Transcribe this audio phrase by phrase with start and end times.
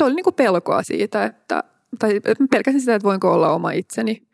[0.00, 1.64] se oli niin kuin pelkoa siitä, että,
[1.98, 4.28] tai pelkäsin sitä, että voinko olla oma itseni,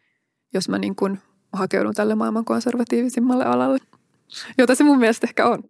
[0.55, 1.19] jos mä niin kuin
[1.53, 3.79] hakeudun tälle maailman konservatiivisimmalle alalle,
[4.59, 5.65] jota se mun mielestä ehkä on.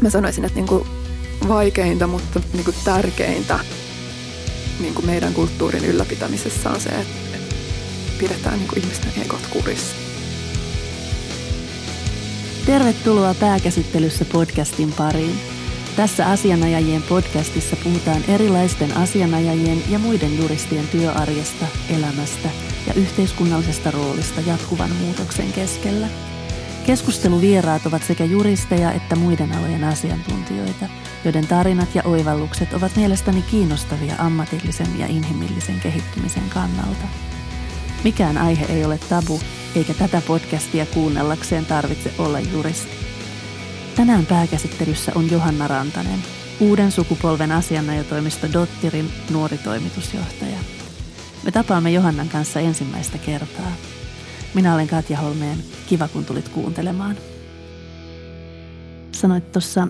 [0.00, 0.84] Mä sanoisin, että niin kuin
[1.48, 3.58] vaikeinta, mutta niin kuin tärkeintä
[4.80, 7.38] niin kuin meidän kulttuurin ylläpitämisessä on se, että
[8.18, 9.96] pidetään niin kuin ihmisten egot kurissa.
[12.66, 15.51] Tervetuloa pääkäsittelyssä podcastin pariin.
[15.96, 22.48] Tässä asianajajien podcastissa puhutaan erilaisten asianajajien ja muiden juristien työarjesta, elämästä
[22.86, 26.08] ja yhteiskunnallisesta roolista jatkuvan muutoksen keskellä.
[26.86, 30.86] Keskusteluvieraat ovat sekä juristeja että muiden alojen asiantuntijoita,
[31.24, 37.06] joiden tarinat ja oivallukset ovat mielestäni kiinnostavia ammatillisen ja inhimillisen kehittymisen kannalta.
[38.04, 39.40] Mikään aihe ei ole tabu,
[39.74, 43.01] eikä tätä podcastia kuunnellakseen tarvitse olla juristi.
[43.96, 46.18] Tänään pääkäsittelyssä on Johanna Rantanen,
[46.60, 50.58] uuden sukupolven asianajotoimisto Dottirin nuori toimitusjohtaja.
[51.44, 53.72] Me tapaamme Johannan kanssa ensimmäistä kertaa.
[54.54, 55.58] Minä olen Katja Holmeen.
[55.86, 57.16] Kiva, kun tulit kuuntelemaan.
[59.12, 59.88] Sanoit tuossa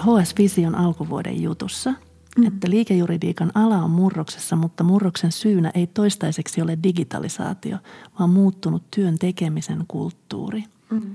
[0.00, 1.94] HS Vision alkuvuoden jutussa,
[2.38, 2.46] mm.
[2.46, 7.78] että liikejuridiikan ala on murroksessa, mutta murroksen syynä ei toistaiseksi ole digitalisaatio,
[8.18, 10.64] vaan muuttunut työn tekemisen kulttuuri.
[10.90, 11.14] Mm.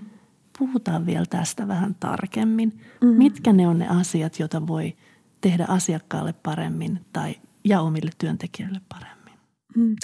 [0.60, 2.82] Puhutaan vielä tästä vähän tarkemmin.
[3.02, 3.08] Mm.
[3.08, 4.94] Mitkä ne on ne asiat, joita voi
[5.42, 9.34] tehdä asiakkaalle paremmin tai ja omille työntekijöille paremmin?
[9.76, 9.96] Mm.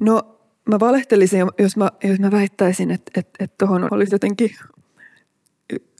[0.00, 3.20] No mä valehtelisin, jos mä, jos mä väittäisin, että
[3.58, 4.50] tuohon että, että olisi jotenkin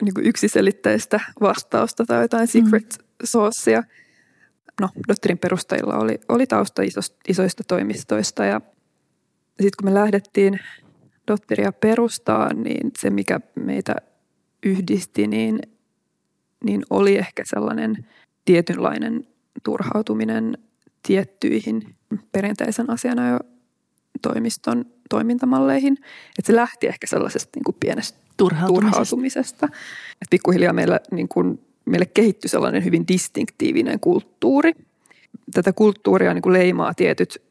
[0.01, 3.05] niin kuin yksiselitteistä vastausta tai jotain secret mm.
[3.23, 3.83] saucea.
[4.81, 8.61] No, Dotterin perustajilla oli, oli tausta isoista, isoista toimistoista ja
[9.61, 10.59] sitten kun me lähdettiin
[11.27, 13.95] Dotteria perustaa, niin se mikä meitä
[14.65, 15.59] yhdisti, niin,
[16.63, 18.07] niin oli ehkä sellainen
[18.45, 19.27] tietynlainen
[19.63, 20.57] turhautuminen
[21.07, 21.95] tiettyihin
[22.31, 23.39] perinteisen asiana jo
[24.21, 25.93] toimiston toimintamalleihin.
[26.39, 28.91] Että se lähti ehkä sellaisesta niin kuin pienestä turhautumisesta.
[28.91, 29.65] turhautumisesta.
[30.11, 34.71] Että pikkuhiljaa meillä, niin kuin, meille kehittyi sellainen hyvin distinktiivinen kulttuuri.
[35.53, 37.41] Tätä kulttuuria niin kuin leimaa tietyt,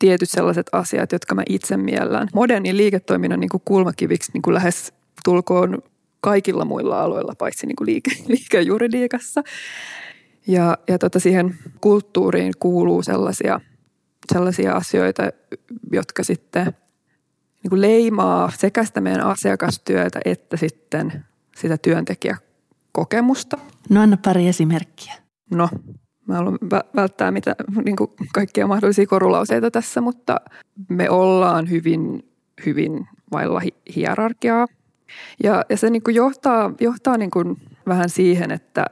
[0.00, 2.28] tietyt sellaiset asiat, jotka mä itse miellän.
[2.34, 4.92] Modernin liiketoiminnan niin kuin kulmakiviksi niin kuin lähes
[5.24, 5.78] tulkoon
[6.20, 9.42] kaikilla muilla aloilla, paitsi niin kuin liike, liikejuridiikassa.
[10.46, 13.60] Ja, ja tota siihen kulttuuriin kuuluu sellaisia–
[14.32, 15.22] sellaisia asioita,
[15.92, 16.66] jotka sitten
[17.62, 21.24] niin kuin leimaa sekä sitä meidän asiakastyötä että sitten
[21.56, 23.58] sitä työntekijäkokemusta.
[23.90, 25.14] No anna pari esimerkkiä.
[25.50, 25.68] No,
[26.30, 26.58] mä haluan
[26.96, 30.40] välttää mitä, niin kuin kaikkia mahdollisia korulauseita tässä, mutta
[30.88, 32.28] me ollaan hyvin,
[32.66, 33.60] hyvin vailla
[33.96, 34.66] hierarkiaa.
[35.42, 38.84] Ja, ja se niin kuin johtaa, johtaa niin kuin vähän siihen, että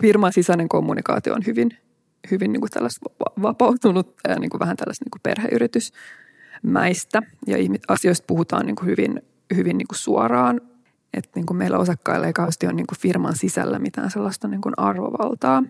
[0.00, 1.70] firman sisäinen kommunikaatio on hyvin
[2.30, 3.10] hyvin niin kuin tällaista
[3.42, 7.22] vapautunutta ja niin kuin vähän tällaista niin kuin perheyritysmäistä.
[7.46, 7.56] Ja
[7.88, 9.22] asioista puhutaan niin kuin hyvin,
[9.54, 10.60] hyvin niin kuin suoraan.
[11.14, 14.60] Että niin kuin meillä osakkailla ei kauheasti ole niin kuin firman sisällä mitään sellaista niin
[14.60, 15.62] kuin arvovaltaa.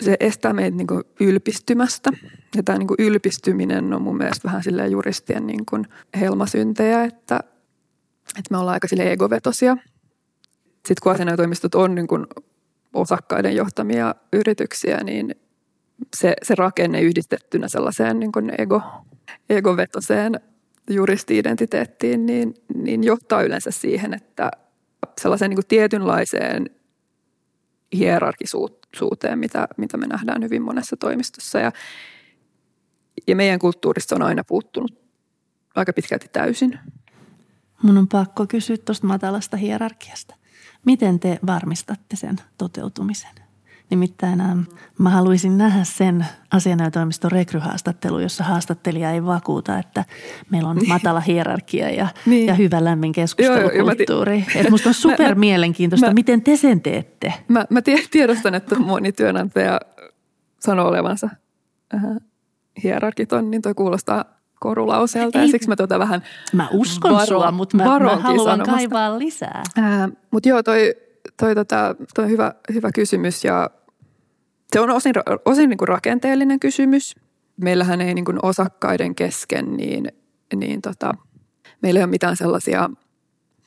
[0.00, 0.86] Se estää meitä niin
[1.20, 2.10] ylpistymästä.
[2.56, 5.86] Ja tämä niin ylpistyminen on mun mielestä vähän silleen juristien niin kuin
[6.20, 7.40] helmasyntejä, että,
[8.38, 9.76] että me ollaan aika sille egovetosia.
[10.72, 12.26] Sitten kun asianajotoimistot on niin kuin
[12.94, 15.34] osakkaiden johtamia yrityksiä, niin
[16.16, 18.82] se, se rakenne yhdistettynä sellaiseen niin kuin ego,
[19.50, 20.40] egovetoseen
[20.90, 24.50] juristi-identiteettiin, niin, niin johtaa yleensä siihen, että
[25.20, 26.70] sellaiseen niin kuin tietynlaiseen
[27.92, 31.58] hierarkisuuteen, mitä, mitä me nähdään hyvin monessa toimistossa.
[31.58, 31.72] Ja,
[33.26, 35.02] ja meidän kulttuurista on aina puuttunut
[35.74, 36.78] aika pitkälti täysin.
[37.82, 40.34] Mun on pakko kysyä tuosta matalasta hierarkiasta.
[40.86, 43.41] Miten te varmistatte sen toteutumisen?
[43.90, 44.60] Nimittäin ähm,
[44.98, 50.04] mä haluaisin nähdä sen asianajotoimiston rekryhaastattelu, jossa haastattelija ei vakuuta, että
[50.50, 52.46] meillä on matala hierarkia ja, niin.
[52.46, 54.38] ja hyvä lämmin keskustelukulttuuri.
[54.54, 57.34] Joo, joo, musta on super mielenkiintoista, mä, miten te sen teette.
[57.48, 59.80] Mä, mä tiedostan, että moni työnantaja
[60.60, 61.28] sanoo olevansa
[61.94, 62.02] äh,
[62.82, 64.24] hierarkiton, niin toi kuulostaa
[64.60, 66.22] korulauseelta ja siksi mä tuota vähän
[66.52, 68.72] Mä uskon varo, sua, mutta mä, mä haluan sanomasta.
[68.72, 69.62] kaivaa lisää.
[69.78, 70.94] Äh, mutta joo, toi,
[71.40, 73.70] toi, tota, toi hyvä, hyvä kysymys ja
[74.72, 75.12] se on osin,
[75.44, 77.14] osin niin kuin rakenteellinen kysymys.
[77.56, 80.08] Meillähän ei niin kuin osakkaiden kesken, niin,
[80.56, 81.12] niin tota,
[81.82, 82.90] meillä ei ole mitään sellaisia,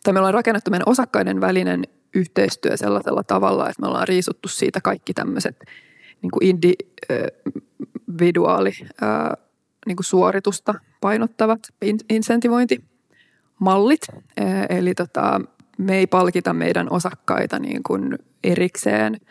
[0.03, 1.83] tai me ollaan rakennettu meidän osakkaiden välinen
[2.15, 5.65] yhteistyö sellaisella tavalla, että me ollaan riisuttu siitä kaikki tämmöiset
[6.21, 6.43] niin kuin
[8.07, 8.71] individuaali
[9.85, 11.59] niin kuin suoritusta painottavat
[12.09, 14.01] insentivointimallit.
[14.69, 15.41] Eli tota,
[15.77, 19.17] me ei palkita meidän osakkaita niin kuin erikseen–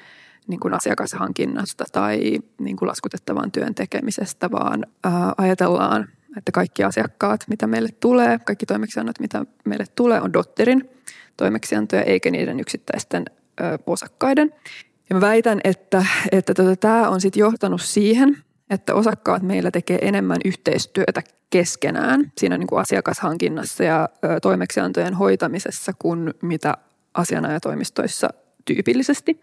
[0.46, 7.44] niin kuin asiakashankinnasta tai niin kuin laskutettavan työn tekemisestä, vaan ää, ajatellaan, että kaikki asiakkaat,
[7.48, 10.90] mitä meille tulee, kaikki toimeksiannot, mitä meille tulee, on Dotterin
[11.36, 13.24] toimeksiantoja eikä niiden yksittäisten
[13.60, 14.54] ö, osakkaiden.
[15.10, 18.36] Ja mä väitän, että, että tota, tämä on sitten johtanut siihen,
[18.70, 25.92] että osakkaat meillä tekee enemmän yhteistyötä keskenään siinä niin kuin asiakashankinnassa ja ö, toimeksiantojen hoitamisessa
[25.98, 26.74] kuin mitä
[27.14, 28.28] asianajatoimistoissa
[28.64, 29.40] tyypillisesti.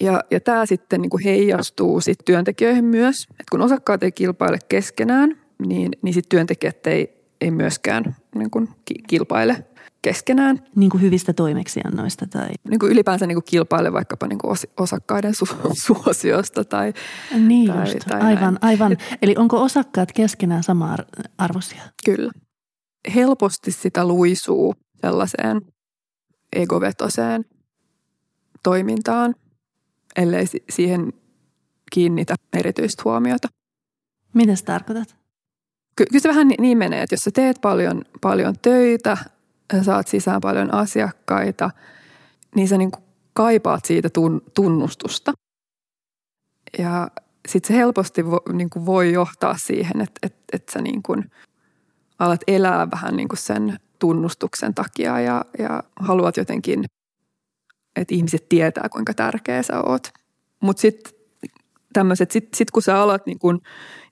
[0.00, 4.58] Ja, ja tämä sitten niin kuin heijastuu sit työntekijöihin myös, että kun osakkaat ei kilpaile
[4.68, 8.68] keskenään, niin, niin sit työntekijät ei, ei myöskään niin kuin
[9.06, 9.64] kilpaile
[10.02, 10.58] keskenään.
[10.76, 12.48] Niin kuin hyvistä toimeksiannoista tai?
[12.70, 16.92] Niin kuin ylipäänsä niin kuin kilpaile vaikkapa niin kuin osakkaiden su- suosiosta tai
[17.38, 18.58] Niin tai, just, tai aivan, näin.
[18.62, 18.96] aivan.
[19.22, 20.96] Eli onko osakkaat keskenään sama
[21.38, 21.82] arvoisia?
[22.04, 22.32] Kyllä.
[23.14, 25.60] Helposti sitä luisuu sellaiseen
[26.52, 27.44] egovetoseen
[28.62, 29.34] toimintaan,
[30.18, 31.12] ellei siihen
[31.92, 33.48] kiinnitä erityistä huomiota.
[34.34, 35.16] Mitä sä tarkoitat?
[35.96, 39.16] Ky- kyllä se vähän niin menee, että jos sä teet paljon, paljon töitä,
[39.82, 41.70] saat sisään paljon asiakkaita,
[42.54, 44.08] niin sä niin kuin kaipaat siitä
[44.54, 45.32] tunnustusta.
[46.78, 47.08] Ja
[47.48, 51.30] sitten se helposti vo, niin kuin voi johtaa siihen, että, että, että sä niin kuin
[52.18, 56.84] alat elää vähän niin kuin sen tunnustuksen takia ja, ja haluat jotenkin,
[57.98, 60.08] että ihmiset tietää, kuinka tärkeä sä oot.
[60.60, 61.12] Mutta sitten
[61.92, 63.60] tämmöiset, sit, sit kun sä alat niin kun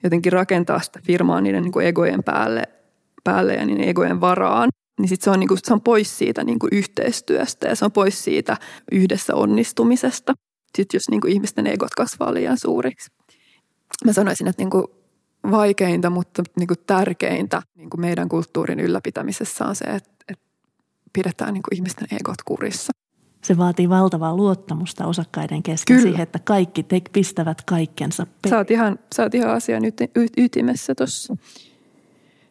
[0.03, 2.63] jotenkin rakentaa sitä firmaa niiden niin egojen päälle,
[3.23, 4.69] päälle ja niiden egojen varaan,
[4.99, 7.91] niin sit se on, niin kuin, se on pois siitä niin yhteistyöstä ja se on
[7.91, 8.57] pois siitä
[8.91, 10.33] yhdessä onnistumisesta.
[10.75, 13.11] Sitten jos niin ihmisten egot kasvaa liian suuriksi.
[14.05, 14.83] Mä sanoisin, että niin
[15.51, 20.45] vaikeinta, mutta niin tärkeintä niin meidän kulttuurin ylläpitämisessä on se, että, että
[21.13, 22.93] pidetään niin ihmisten egot kurissa.
[23.47, 26.09] Se vaatii valtavaa luottamusta osakkaiden kesken Kyllä.
[26.09, 28.27] siihen, että kaikki te pistävät kaikkensa.
[28.41, 29.83] Pe- sä, oot ihan, sä oot ihan asian
[30.37, 31.37] ytimessä tuossa.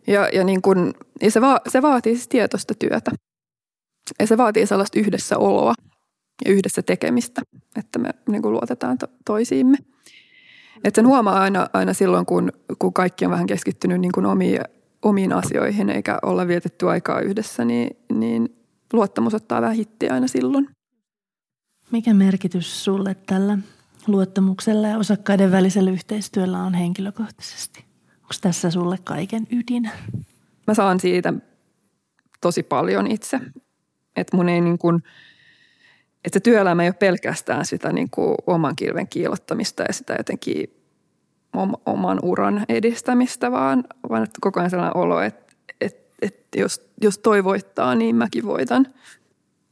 [0.07, 3.11] Ja, ja, niin kun, ja se, va, se vaatii siis tietoista työtä.
[4.21, 5.75] Ja se vaatii sellaista yhdessäoloa
[6.45, 7.43] ja yhdessä tekemistä,
[7.79, 9.77] että me niin kuin luotetaan to, toisiimme.
[10.85, 14.61] Että sen huomaa aina, aina silloin, kun, kun kaikki on vähän keskittynyt niin kuin omiin,
[15.03, 18.57] omiin asioihin eikä olla vietetty aikaa yhdessä, niin, niin
[18.93, 20.69] luottamus ottaa vähän hittiä aina silloin.
[21.91, 23.59] Mikä merkitys sulle tällä
[24.07, 27.85] luottamuksella ja osakkaiden välisellä yhteistyöllä on henkilökohtaisesti?
[28.15, 29.91] Onko tässä sulle kaiken ydin?
[30.67, 31.35] Mä saan siitä
[32.41, 33.41] tosi paljon itse.
[34.17, 35.03] Että mun ei niin kuin,
[36.25, 40.77] että se työelämä ei ole pelkästään sitä niin kuin oman kilven kiilottamista ja sitä jotenkin
[41.87, 47.19] oman uran edistämistä, vaan, vaan että koko ajan sellainen olo, että, että, että jos, jos
[47.19, 48.87] toi voittaa, niin mäkin voitan.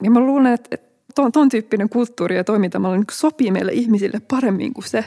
[0.03, 0.79] Ja mä luulen, että,
[1.15, 5.05] ton, ton tyyppinen kulttuuri ja toimintamalli niin sopii meille ihmisille paremmin kuin se,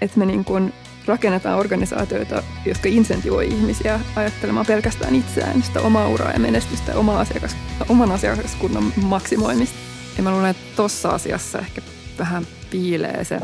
[0.00, 0.72] että me niin kuin
[1.06, 7.20] rakennetaan organisaatioita, jotka insentivoi ihmisiä ajattelemaan pelkästään itseään, sitä omaa uraa ja menestystä ja omaa
[7.20, 7.56] asiakas,
[7.88, 9.78] oman asiakaskunnan maksimoimista.
[10.16, 11.82] Ja mä luulen, että tuossa asiassa ehkä
[12.18, 13.40] vähän piilee se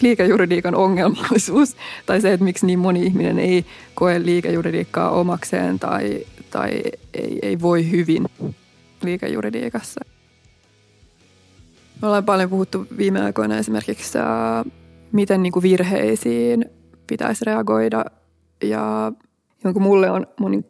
[0.00, 1.76] liikejuridiikan ongelmallisuus
[2.06, 6.82] tai se, että miksi niin moni ihminen ei koe liikejuridiikkaa omakseen tai, tai
[7.14, 8.26] ei, ei voi hyvin
[9.02, 10.00] liikejuridiikassa.
[12.02, 14.18] Me ollaan paljon puhuttu viime aikoina esimerkiksi,
[15.12, 16.64] miten niin kuin virheisiin
[17.06, 18.04] pitäisi reagoida.
[18.62, 19.12] Ja
[19.64, 20.64] niin kuin mulle on mun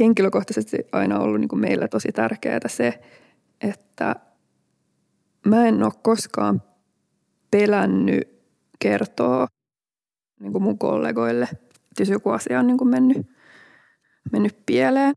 [0.00, 3.00] henkilökohtaisesti aina ollut niin kuin meillä tosi tärkeää se,
[3.60, 4.16] että
[5.46, 6.62] mä en ole koskaan
[7.50, 8.28] pelännyt
[8.78, 9.46] kertoa
[10.40, 13.26] niin kuin mun kollegoille, että jos joku asia on niin kuin mennyt,
[14.32, 15.14] mennyt pieleen.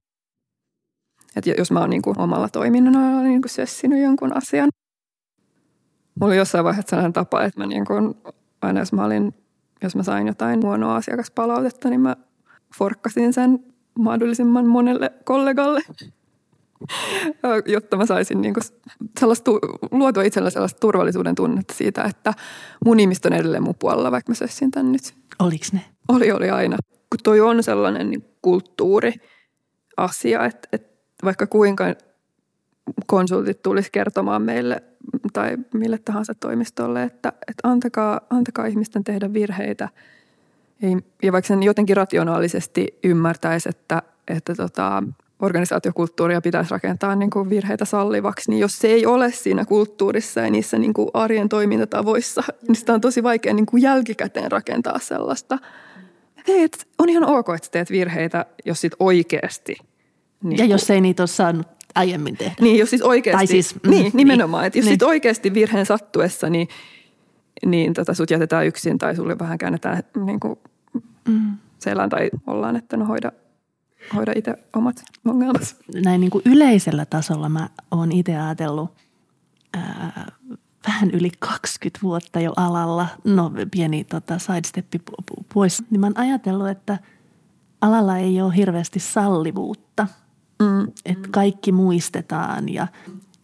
[1.35, 4.69] Että jos mä oon niin kuin omalla toiminnalla niin kuin sössinyt jonkun asian.
[6.19, 8.15] Mulla oli jossain vaiheessa sellainen tapa, että mä niin kuin,
[8.61, 9.33] aina jos mä olin
[9.81, 12.15] jos mä sain jotain huonoa asiakaspalautetta, niin mä
[12.77, 13.59] forkkasin sen
[13.99, 15.81] mahdollisimman monelle kollegalle,
[17.73, 18.53] jotta mä saisin niin
[19.19, 19.51] sellaista,
[19.91, 22.33] luotua itsellä sellaista turvallisuuden tunnetta siitä, että
[22.85, 25.13] mun ihmiset on edelleen mun puolella, vaikka mä sössin tän nyt.
[25.39, 25.81] Oliko ne?
[26.07, 26.77] Oli, oli aina.
[27.09, 29.13] Kun toi on sellainen niin kulttuuri
[29.97, 31.85] asia, että, että vaikka kuinka
[33.05, 34.83] konsultit tulisi kertomaan meille
[35.33, 39.89] tai mille tahansa toimistolle, että, että antakaa, antakaa ihmisten tehdä virheitä.
[41.23, 45.03] Ja vaikka sen jotenkin rationaalisesti ymmärtäisi, että, että tota,
[45.39, 50.49] organisaatiokulttuuria pitäisi rakentaa niin kuin virheitä sallivaksi, niin jos se ei ole siinä kulttuurissa ja
[50.49, 55.57] niissä niin kuin arjen toimintatavoissa, niin sitä on tosi vaikea niin kuin jälkikäteen rakentaa sellaista.
[56.47, 59.75] Että on ihan ok, että teet virheitä, jos sit oikeasti.
[60.43, 62.55] Niin ja jos ei niitä ole saanut aiemmin tehdä.
[62.61, 65.03] Niin, jos siis oikeasti, tai siis, mm, niin, nimenomaan, niin, että jos niin.
[65.03, 66.67] oikeasti virheen sattuessa, niin,
[67.65, 70.59] niin tota, sut jätetään yksin tai sulle vähän käännetään niin kuin
[71.27, 71.57] mm.
[71.79, 73.31] selän tai ollaan, että no hoida,
[74.15, 75.75] hoida itse omat ongelmat.
[76.03, 78.91] Näin niin kuin yleisellä tasolla mä oon itse ajatellut
[79.73, 80.31] ää,
[80.87, 85.01] vähän yli 20 vuotta jo alalla, no pieni tota, sidesteppi
[85.53, 86.99] pois, niin mä oon ajatellut, että
[87.81, 90.07] alalla ei ole hirveästi sallivuutta.
[90.59, 90.91] Mm.
[91.05, 92.87] Että kaikki muistetaan ja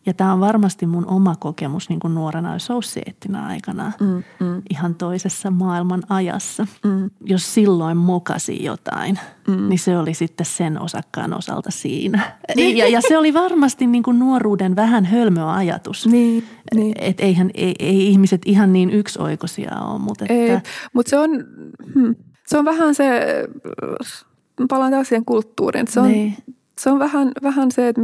[0.06, 4.62] ja tämä on varmasti mun oma kokemus niin kuin nuorena associateina aikana mm, mm.
[4.70, 6.68] ihan toisessa maailman ajassa.
[6.84, 7.10] Mm.
[7.26, 9.70] Jos silloin mokasi jotain, mm.
[9.70, 12.38] niin se oli sitten sen osakkaan osalta siinä.
[12.76, 16.08] Ja, ja se oli varmasti niin kuin nuoruuden vähän hölmö ajatus.
[16.08, 16.44] Niin,
[16.76, 16.96] niin.
[17.00, 20.00] Että eihän, ei, ei ihmiset ihan niin yksioikoisia ole.
[20.00, 20.54] Mutta että...
[20.54, 20.60] Ei,
[20.94, 21.30] mutta se on,
[21.94, 22.16] hmm,
[22.48, 23.10] se on vähän se,
[24.70, 25.88] palaan taas siihen kulttuuriin.
[25.88, 26.38] Se on, niin
[26.78, 28.02] se on vähän, vähän se, että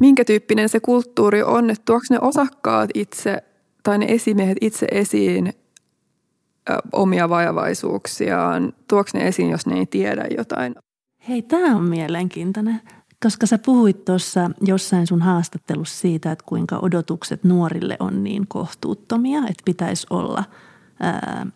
[0.00, 3.44] minkä tyyppinen se kulttuuri on, että tuoks ne osakkaat itse
[3.82, 5.52] tai ne esimiehet itse esiin
[6.70, 10.74] ö, omia vajavaisuuksiaan, tuoks ne esiin, jos ne ei tiedä jotain.
[11.28, 12.80] Hei, tämä on mielenkiintoinen,
[13.22, 19.38] koska sä puhuit tuossa jossain sun haastattelussa siitä, että kuinka odotukset nuorille on niin kohtuuttomia,
[19.38, 20.44] että pitäisi olla
[21.00, 21.46] ää,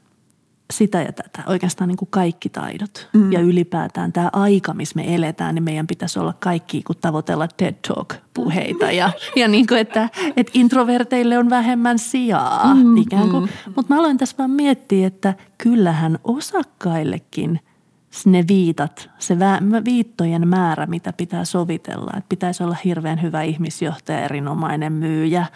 [0.73, 3.09] sitä ja tätä, oikeastaan niin kuin kaikki taidot.
[3.13, 3.33] Mm.
[3.33, 7.75] Ja ylipäätään tämä aika, missä me eletään, niin meidän pitäisi olla kaikki kun tavoitella TED
[7.89, 8.93] Talk-puheita.
[8.93, 13.45] Ja, ja niin kuin, että, että introverteille on vähemmän sijaa mm, ikään kuin.
[13.45, 13.73] Mm.
[13.77, 17.61] Mutta mä aloin tässä vaan miettiä, että kyllähän osakkaillekin
[18.27, 19.37] ne viitat, se
[19.85, 22.11] viittojen määrä, mitä pitää sovitella.
[22.17, 25.47] Että pitäisi olla hirveän hyvä ihmisjohtaja, erinomainen myyjä,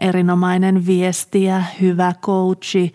[0.00, 2.92] erinomainen viestiä, hyvä coachi,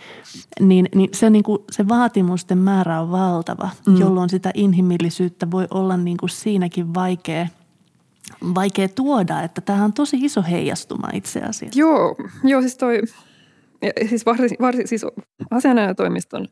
[0.59, 3.97] niin, niin, se, niin kuin, se vaatimusten määrä on valtava, mm.
[3.97, 7.47] jolloin sitä inhimillisyyttä voi olla niin kuin siinäkin vaikea,
[8.55, 11.79] vaikea tuoda, että tämä on tosi iso heijastuma itse asiassa.
[11.79, 13.01] Joo, joo siis toi,
[14.09, 15.05] siis, varsin, varsin, siis
[15.51, 16.47] asianajatoimiston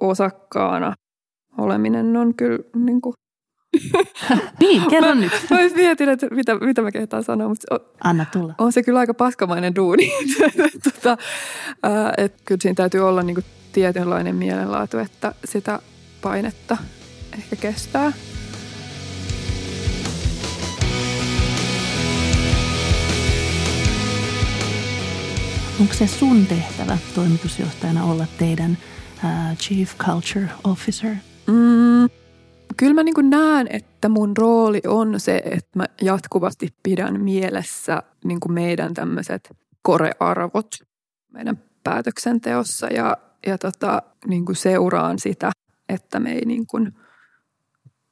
[0.00, 0.94] osakkaana
[1.58, 3.14] oleminen on kyllä niin kuin
[4.60, 5.32] niin, kerro mä, nyt.
[5.50, 8.54] Mä mietin, että mitä, mitä mä kehtaan sanoa, mutta on, Anna tulla.
[8.58, 10.12] On se kyllä aika paskamainen duuni.
[10.84, 11.10] tota,
[11.86, 15.78] äh, kyllä siinä täytyy olla niinku tietynlainen mielenlaatu, että sitä
[16.22, 16.76] painetta
[17.38, 18.12] ehkä kestää.
[25.80, 28.78] Onko se sun tehtävä toimitusjohtajana olla teidän
[29.24, 31.14] uh, Chief Culture Officer?
[31.46, 32.08] Mm,
[32.78, 38.38] kyllä mä niin näen, että mun rooli on se, että mä jatkuvasti pidän mielessä niin
[38.48, 40.74] meidän tämmöiset korearvot
[41.32, 43.16] meidän päätöksenteossa ja,
[43.46, 45.50] ja tota, niin seuraan sitä,
[45.88, 46.94] että me ei niin kuin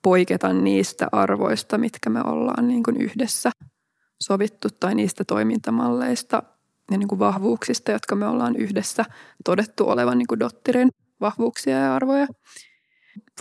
[0.02, 3.50] poiketa niistä arvoista, mitkä me ollaan niin kuin yhdessä
[4.23, 6.42] sovittu tai niistä toimintamalleista
[6.90, 9.04] ja niin kuin vahvuuksista, jotka me ollaan yhdessä
[9.44, 10.88] todettu olevan niin kuin Dottirin
[11.20, 12.26] vahvuuksia ja arvoja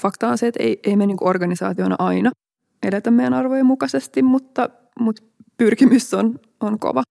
[0.02, 2.32] fakta on se, että ei, ei me niin organisaationa aina
[2.84, 5.24] edetä meidän arvojen mukaisesti, mutta, mutta
[5.58, 7.04] pyrkimys on, on kova.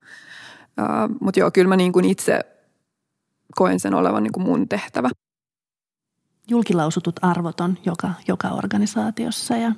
[0.80, 2.40] Uh, mutta joo, kyllä mä niin kuin itse
[3.54, 5.10] koen sen olevan niin kuin mun tehtävä.
[6.48, 9.72] Julkilausutut arvot on joka, joka organisaatiossa ja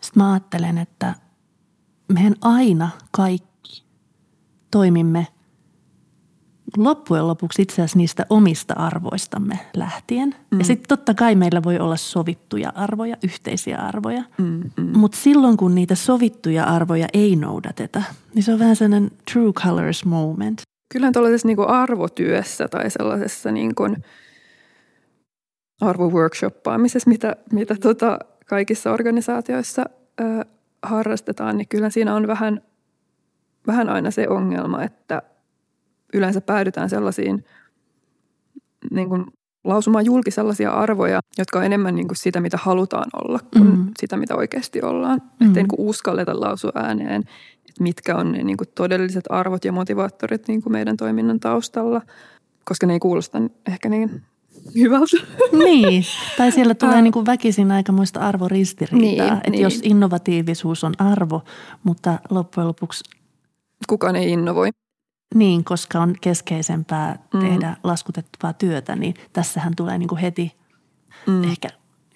[0.00, 1.14] sitten mä ajattelen, että
[2.08, 3.84] mehän aina kaikki
[4.70, 5.26] toimimme–
[6.76, 10.34] loppujen lopuksi itse asiassa niistä omista arvoistamme lähtien.
[10.50, 10.58] Mm.
[10.58, 14.22] Ja sitten totta kai meillä voi olla sovittuja arvoja, yhteisiä arvoja.
[14.38, 14.98] Mm, mm.
[14.98, 18.02] Mutta silloin kun niitä sovittuja arvoja ei noudateta,
[18.34, 20.62] niin se on vähän sellainen true colors moment.
[20.92, 23.96] Kyllä tuollaisessa niin arvotyössä tai sellaisessa niin kuin
[25.80, 29.84] arvoworkshoppaamisessa, mitä, mitä tota kaikissa organisaatioissa
[30.20, 30.24] ö,
[30.82, 32.62] harrastetaan, niin kyllä siinä on vähän,
[33.66, 35.22] vähän aina se ongelma, että
[36.12, 37.44] yleensä päädytään sellaisiin
[38.90, 39.26] niin kuin
[39.64, 43.90] lausumaan julki sellaisia arvoja, jotka on enemmän niin kuin sitä, mitä halutaan olla, kuin mm.
[44.00, 45.22] sitä, mitä oikeasti ollaan.
[45.40, 45.46] Mm.
[45.46, 47.22] Että niin kuin uskalleta lausua ääneen,
[47.68, 52.02] että mitkä on ne niin kuin todelliset arvot ja motivaattorit niin kuin meidän toiminnan taustalla,
[52.64, 54.22] koska ne ei kuulosta ehkä niin
[54.78, 55.16] hyvältä.
[55.64, 56.04] Niin,
[56.36, 59.26] tai siellä tulee niin kuin väkisin aikamoista arvoristiriitaa.
[59.26, 59.62] Niin, että niin.
[59.62, 61.42] jos innovatiivisuus on arvo,
[61.82, 63.04] mutta loppujen lopuksi...
[63.88, 64.70] Kukaan ei innovoi.
[65.34, 67.40] Niin, koska on keskeisempää mm.
[67.40, 70.52] tehdä laskutettavaa työtä, niin tässähän tulee niin kuin heti
[71.26, 71.44] mm.
[71.44, 71.68] ehkä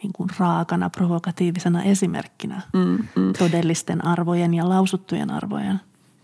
[0.03, 3.33] niin kuin raakana, provokatiivisena esimerkkinä mm, mm.
[3.39, 5.81] todellisten arvojen ja lausuttujen arvojen.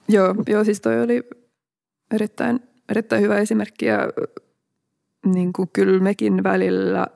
[0.08, 1.22] Joo, joo siis toi oli
[2.14, 3.98] erittäin, erittäin hyvä esimerkki ja
[5.26, 7.06] niin kuin kyllä mekin välillä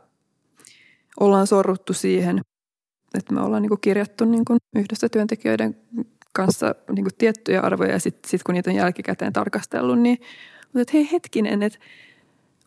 [1.20, 2.40] ollaan sorruttu siihen,
[3.14, 5.76] että me ollaan niin kuin kirjattu niin kuin yhdessä työntekijöiden
[6.36, 10.18] kanssa niin kuin tiettyjä arvoja ja sitten sit kun niitä on jälkikäteen tarkastellut, niin
[10.62, 11.78] Mutta että hei hetkinen, että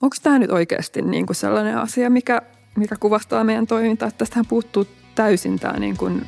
[0.02, 2.42] onko tämä nyt oikeasti niin kuin sellainen asia, mikä,
[2.76, 6.26] mikä kuvastaa meidän toimintaa, että tästähän puuttuu täysin tämä niin kuin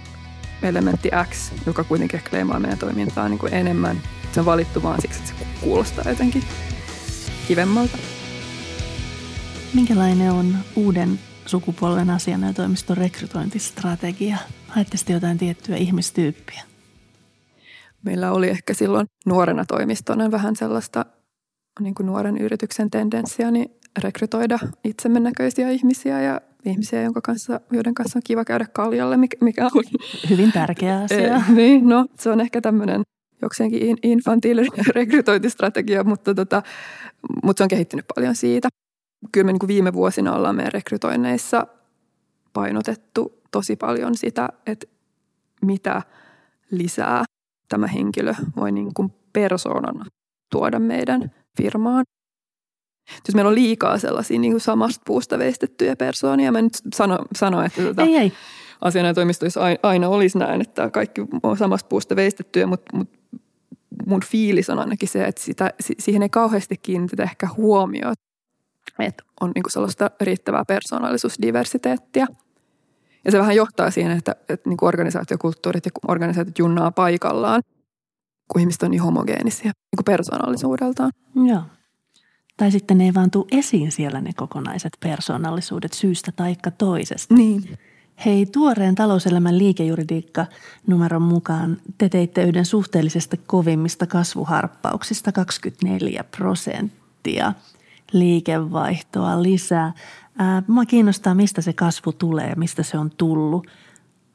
[0.63, 4.01] elementti X, joka kuitenkin ehkä leimaa meidän toimintaa niin kuin enemmän.
[4.31, 6.43] Se on valittu vaan siksi, että se kuulostaa jotenkin
[7.48, 7.98] kivemmalta.
[9.74, 14.38] Minkälainen on uuden sukupolven asianajotoimiston rekrytointistrategia?
[14.67, 16.70] Haette jotain tiettyä ihmistyyppiä?
[18.05, 21.05] Meillä oli ehkä silloin nuorena toimistona vähän sellaista
[21.79, 23.70] niin kuin nuoren yrityksen tendenssiä niin
[24.03, 29.65] rekrytoida itsemme näköisiä ihmisiä ja ihmisiä, jonka kanssa, joiden kanssa on kiva käydä kaljalle, mikä
[29.65, 29.84] on
[30.29, 31.36] hyvin tärkeä asia.
[31.36, 33.01] E, niin, no se on ehkä tämmöinen
[33.41, 36.62] jokseenkin infantiilinen rekrytointistrategia, mutta, tota,
[37.43, 38.70] mutta se on kehittynyt paljon siitä.
[39.31, 41.67] Kyllä me niin kuin viime vuosina ollaan meidän rekrytoinneissa
[42.53, 44.88] painotettu tosi paljon sitä, että
[45.62, 46.01] mitä
[46.72, 47.24] lisää
[47.71, 50.05] tämä henkilö voi niin kuin persoonana
[50.51, 52.05] tuoda meidän firmaan.
[53.27, 57.61] Jos meillä on liikaa sellaisia niin kuin samasta puusta veistettyjä persoonia, mä nyt sano, sano
[57.61, 58.33] että tota, ei, ei.
[58.81, 63.17] asianajotoimistoissa aina olisi näin, että kaikki on samasta puusta veistettyjä, mutta, mutta
[64.07, 68.13] mun fiilis on ainakin se, että sitä, siihen ei kauheasti kiinnitetä ehkä huomioon,
[68.99, 72.27] että on niin kuin sellaista riittävää persoonallisuusdiversiteettiä.
[73.25, 77.61] Ja se vähän johtaa siihen, että, että niin kuin organisaatiokulttuurit ja organisaatiot junnaa paikallaan,
[78.47, 81.11] kun ihmiset on niin homogeenisia niin kuin persoonallisuudeltaan.
[81.35, 81.61] Joo.
[82.57, 87.33] Tai sitten ne ei vaan tule esiin siellä ne kokonaiset persoonallisuudet syystä taikka toisesta.
[87.33, 87.77] Niin.
[88.25, 90.45] Hei, tuoreen talouselämän liikejuridiikka
[90.87, 97.53] numeron mukaan te teitte yhden suhteellisesti kovimmista kasvuharppauksista 24 prosenttia
[98.11, 99.93] liikevaihtoa lisää.
[100.67, 103.67] Mua kiinnostaa, mistä se kasvu tulee, mistä se on tullut.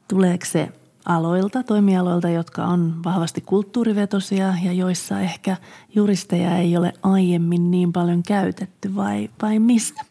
[0.07, 0.69] Tuleeko se
[1.05, 5.57] aloilta, toimialoilta, jotka on vahvasti kulttuurivetosia ja joissa ehkä
[5.95, 10.01] juristeja ei ole aiemmin niin paljon käytetty vai, vai mistä?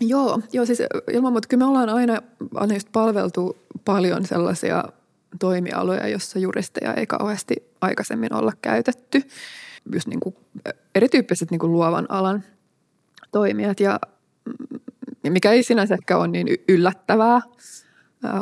[0.00, 2.22] Joo, joo siis ilman muuta kyllä me ollaan aina,
[2.54, 4.84] aina just palveltu paljon sellaisia
[5.38, 9.22] toimialoja, jossa juristeja ei kauheasti aikaisemmin olla käytetty.
[9.92, 10.36] Just niin kuin
[10.94, 12.44] erityyppiset niin kuin luovan alan
[13.32, 14.00] toimijat ja
[15.28, 17.40] mikä ei sinänsä ehkä ole niin yllättävää–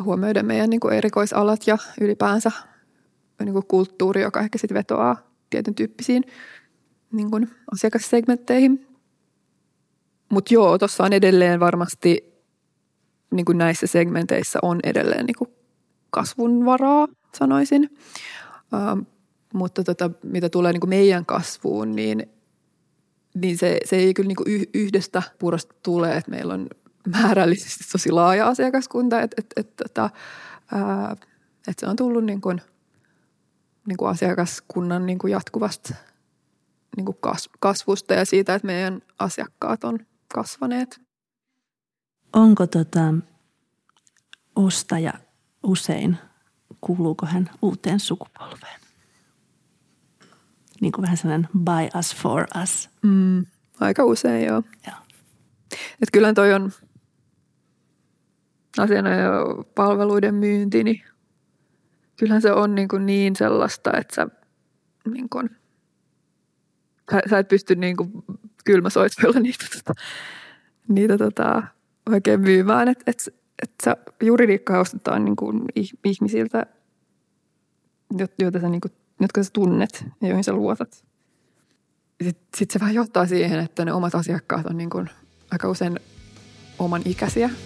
[0.04, 2.50] huomioida meidän niin kuin erikoisalat ja ylipäänsä
[3.40, 5.16] niin kuin kulttuuri, joka ehkä sitten vetoaa
[5.50, 6.24] tietyn tyyppisiin
[7.12, 8.87] niin kuin asiakassegmentteihin.
[10.28, 12.42] Mutta joo, tuossa on edelleen varmasti
[13.30, 15.50] niin kuin näissä segmenteissä on edelleen niin kuin
[16.11, 17.08] kasvun varaa,
[17.38, 17.96] sanoisin.
[18.74, 19.00] Ähm,
[19.54, 22.28] mutta tota, mitä tulee niin kuin meidän kasvuun, niin,
[23.34, 26.68] niin se, se ei kyllä niin yhdestä purosta tule, että meillä on
[27.06, 30.10] määrällisesti tosi laaja asiakaskunta, että et, et, tota,
[31.68, 32.60] et se on tullut niin kuin,
[33.86, 35.94] niin kuin asiakaskunnan niin kuin jatkuvasta
[36.96, 37.18] niin kuin
[37.60, 39.98] kasvusta ja siitä, että meidän asiakkaat on
[40.34, 41.00] kasvaneet.
[42.32, 43.14] Onko tota
[44.56, 45.12] ostaja
[45.62, 46.16] usein,
[46.80, 48.80] kuuluuko hän uuteen sukupolveen?
[50.80, 52.90] Niin kuin vähän sellainen buy us for us.
[53.02, 53.46] Mm,
[53.80, 54.62] aika usein joo.
[54.86, 54.96] joo.
[56.02, 56.72] Et kyllä toi on,
[58.78, 59.30] asiana ja
[59.74, 61.02] palveluiden myynti, niin
[62.16, 64.28] kyllähän se on niin, kuin niin sellaista, että sä,
[65.12, 65.50] niin kuin,
[67.12, 68.12] sä, sä et pysty niin kuin
[68.64, 70.00] kylmäsoitteella niitä, tota,
[70.88, 71.62] niitä tota,
[72.10, 72.88] oikein myymään.
[72.88, 75.64] Että et, et sä juridiikkaa ostetaan niin kuin
[76.04, 76.66] ihmisiltä,
[78.38, 81.04] joita sä, niin kuin, jotka sä tunnet ja joihin sä luotat.
[82.22, 85.11] Sitten sit se vähän johtaa siihen, että ne omat asiakkaat on niin kuin
[85.50, 86.00] aika usein
[86.78, 87.50] oman ikäisiä–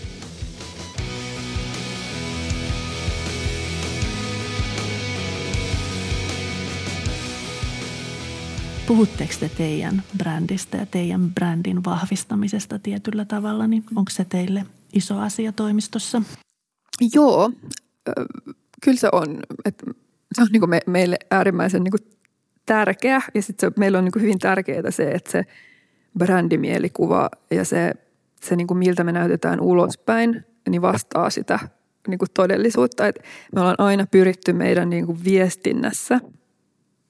[8.87, 15.19] Puhutteko te teidän brändistä ja teidän brändin vahvistamisesta tietyllä tavalla, niin onko se teille iso
[15.19, 16.23] asia toimistossa?
[17.15, 17.51] Joo,
[18.83, 19.41] kyllä se on.
[19.65, 19.83] Et
[20.35, 22.13] se on niin me, meille äärimmäisen niin
[22.67, 25.47] tärkeä ja sitten meillä on niin hyvin tärkeää se, että se
[26.19, 27.93] brändimielikuva ja se,
[28.41, 31.59] se niin miltä me näytetään ulospäin, niin vastaa sitä
[32.09, 33.07] niin todellisuutta.
[33.07, 33.19] Et
[33.55, 36.21] me ollaan aina pyritty meidän niin viestinnässä–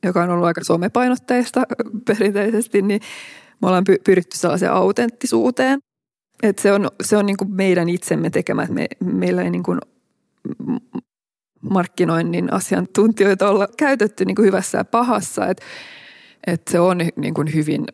[0.03, 1.63] joka on ollut aika somepainotteista
[2.07, 3.01] perinteisesti, niin
[3.63, 5.79] me ollaan pyritty sellaiseen autenttisuuteen.
[6.43, 9.63] Että se on, se on niin kuin meidän itsemme tekemä, että me, meillä ei niin
[9.63, 9.81] kuin
[11.71, 15.47] markkinoinnin asiantuntijoita olla käytetty niin kuin hyvässä ja pahassa.
[15.47, 15.65] Että
[16.47, 17.87] että se on niin kuin hyvin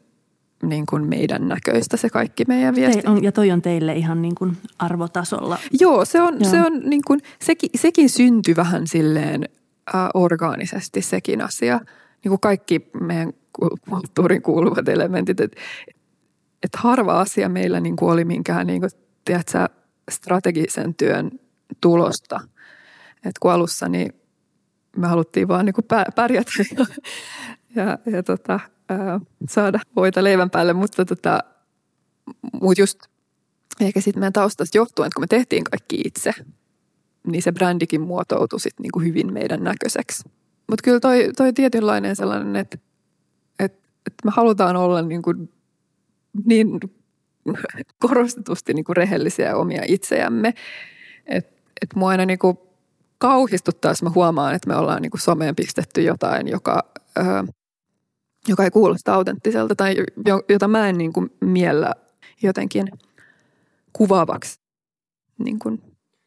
[0.62, 3.02] niin kuin meidän näköistä se kaikki meidän viesti.
[3.22, 5.58] Ja toi on teille ihan niin kuin arvotasolla.
[5.80, 6.50] Joo, se on, Joo.
[6.50, 9.48] Se on niin kuin, sekin, sekin syntyi vähän silleen
[9.94, 11.80] äh, orgaanisesti sekin asia.
[12.24, 13.32] Niin kuin kaikki meidän
[13.90, 15.40] kulttuurin kuuluvat elementit.
[15.40, 15.60] Että
[16.62, 18.90] et harva asia meillä niin kuin oli minkään niin kuin,
[19.24, 19.68] tiedätkö,
[20.10, 21.30] strategisen työn
[21.80, 22.40] tulosta.
[23.18, 24.12] Että kun alussa niin
[24.96, 25.74] me haluttiin vaan niin
[26.14, 26.86] pärjätä ja,
[27.76, 31.40] ja, ja tota, ää, saada voita leivän päälle, mutta tota,
[32.62, 32.98] mut just
[33.80, 36.32] ehkä sitten meidän taustasta johtuen, että kun me tehtiin kaikki itse,
[37.26, 40.24] niin se brändikin muotoutui sitten niin hyvin meidän näköiseksi.
[40.68, 42.78] Mutta kyllä toi, toi tietynlainen sellainen, että,
[43.58, 45.52] että, että me halutaan olla niin, kuin
[46.44, 46.80] niin
[47.98, 50.54] korostetusti niin kuin rehellisiä omia itseämme.
[51.26, 52.58] Että et mua aina niin kuin
[53.18, 57.22] kauhistuttaa, jos mä huomaan, että me ollaan niin kuin someen pistetty jotain, joka, ö,
[58.48, 59.96] joka ei kuulosta autenttiselta tai
[60.48, 61.94] jota mä en niin kuin miellä
[62.42, 62.88] jotenkin
[63.92, 64.60] kuvaavaksi
[65.38, 65.82] niin kuin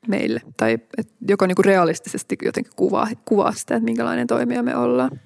[0.08, 0.42] meille.
[0.58, 5.20] Tai et joka niin kuin realistisesti jotenkin kuvaa, kuvaa sitä, että minkälainen toimija me ollaan.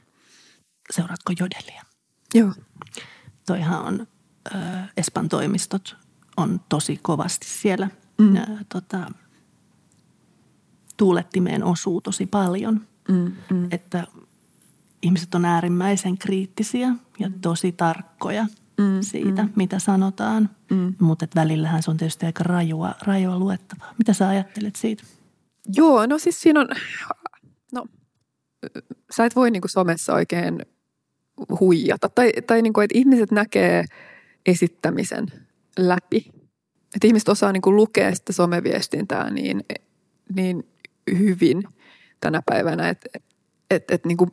[0.94, 1.82] Seuraatko Jodelia?
[2.34, 2.52] Joo.
[3.48, 4.08] Toihan on,
[4.56, 5.96] äh, Espan toimistot
[6.38, 7.90] on tosi kovasti siellä.
[8.18, 8.36] Mm.
[8.36, 9.12] Äh, tota,
[10.98, 12.82] tuulettimeen osuu tosi paljon.
[13.10, 13.68] Mm, mm.
[13.72, 14.08] Että
[15.02, 19.50] ihmiset on äärimmäisen kriittisiä ja tosi tarkkoja– mm, siitä, mm.
[19.56, 20.50] mitä sanotaan.
[20.72, 20.94] Mm.
[21.00, 23.94] Mutta välillähän se on tietysti aika rajua, rajua luettavaa.
[23.98, 25.04] Mitä sä ajattelet siitä?
[25.76, 26.68] Joo, no siis siinä on,
[27.72, 27.86] no
[29.16, 30.66] sä et voi niinku somessa oikein
[31.60, 32.10] huijata.
[32.10, 33.86] Tai, tai niinku, että ihmiset näkee
[34.46, 35.26] esittämisen
[35.80, 36.32] läpi.
[36.96, 39.64] Että ihmiset osaa niinku lukea sitä someviestintää niin,
[40.36, 40.68] niin
[41.12, 41.64] hyvin
[42.22, 43.10] tänä päivänä, että
[43.70, 44.28] et, et, niinku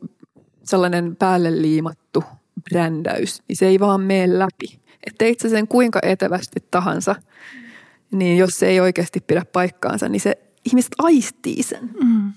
[0.63, 2.23] sellainen päälle liimattu
[2.69, 4.79] brändäys, niin se ei vaan mene läpi.
[5.07, 7.15] Että itse sen kuinka etevästi tahansa,
[8.11, 11.89] niin jos se ei oikeasti pidä paikkaansa, niin se ihmiset aistii sen.
[12.03, 12.33] Mm.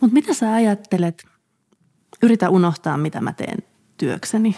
[0.00, 1.24] Mutta mitä sä ajattelet,
[2.22, 3.58] yritä unohtaa mitä mä teen
[3.96, 4.56] työkseni,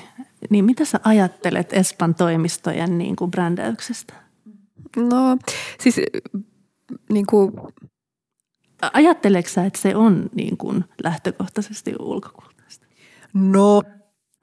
[0.51, 4.15] niin mitä sä ajattelet Espan toimistojen niin kuin brändäyksestä?
[4.97, 5.39] No
[5.81, 6.01] siis
[7.13, 7.53] niin kuin...
[8.93, 12.87] Ajatteleeko sä, että se on niin kuin lähtökohtaisesti ulkokultaista?
[13.35, 13.83] No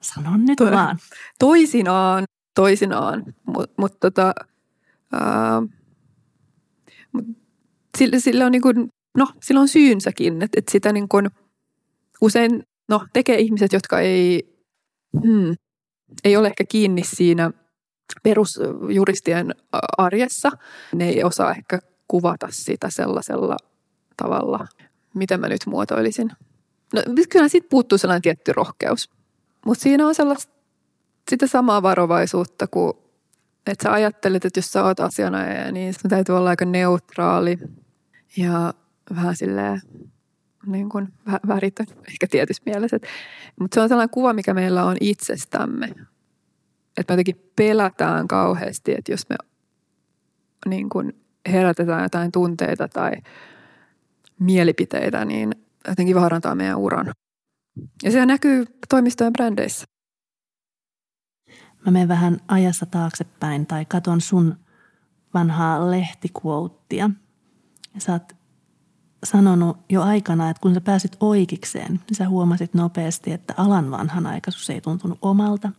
[0.04, 0.98] Sano nyt to, vaan.
[1.38, 4.34] Toisinaan, toisinaan, mutta mut tota,
[7.12, 7.24] mut
[7.98, 11.30] sillä, sillä on niin kuin, no, sillä on syynsäkin, että, että sitä niin kuin
[12.20, 14.54] usein, no, tekee ihmiset, jotka ei,
[15.22, 15.54] hmm,
[16.24, 17.50] ei ole ehkä kiinni siinä
[18.22, 19.54] perusjuristien
[19.98, 20.50] arjessa.
[20.94, 23.56] Ne ei osaa ehkä kuvata sitä sellaisella
[24.16, 24.66] tavalla,
[25.14, 26.30] miten mä nyt muotoilisin.
[26.94, 29.10] No, kyllä siitä puuttuu sellainen tietty rohkeus.
[29.66, 30.52] Mutta siinä on sellaista
[31.30, 32.92] sitä samaa varovaisuutta, kuin
[33.66, 37.58] että sä ajattelet, että jos sä oot asianajaja, niin sun täytyy olla aika neutraali
[38.36, 38.74] ja
[39.16, 39.80] vähän silleen
[40.66, 41.08] niin kuin
[41.48, 42.98] väritön, ehkä tietyssä mielessä.
[43.60, 45.86] Mutta se on sellainen kuva, mikä meillä on itsestämme.
[46.96, 49.36] Että me jotenkin pelätään kauheasti, että jos me
[50.66, 53.12] niin kuin herätetään jotain tunteita tai
[54.40, 55.54] mielipiteitä, niin
[55.88, 57.12] jotenkin vaarantaa meidän uran.
[58.02, 59.84] Ja se näkyy toimistojen brändeissä.
[61.86, 64.56] Mä menen vähän ajassa taaksepäin tai katon sun
[65.34, 67.10] vanhaa lehtikuouttia.
[67.98, 68.32] Sä oot
[69.24, 74.70] sanonut jo aikana, että kun sä pääsit oikeikseen, niin sä huomasit nopeasti, että alan vanhanaikaisuus
[74.70, 75.72] ei tuntunut omalta,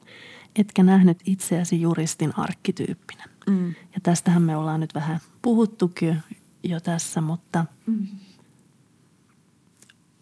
[0.55, 3.23] etkä nähnyt itseäsi juristin arkkityyppinä.
[3.49, 3.67] Mm.
[3.67, 6.23] Ja tästähän me ollaan nyt vähän puhuttukin
[6.63, 8.07] jo tässä, mutta mm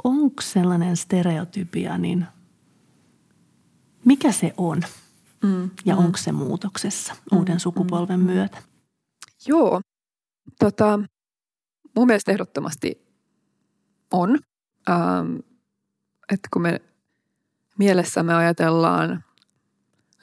[0.04, 2.26] onko sellainen stereotypia, niin
[4.06, 4.82] mikä se on?
[5.44, 6.06] Mm, ja mm.
[6.06, 8.58] onko se muutoksessa mm, uuden sukupolven mm, myötä?
[9.48, 9.82] Joo,
[10.60, 11.00] tota,
[11.96, 13.08] mun mielestä ehdottomasti
[14.12, 14.40] on.
[14.90, 15.36] Ähm,
[16.32, 16.82] että kun me
[17.78, 19.24] mielessämme ajatellaan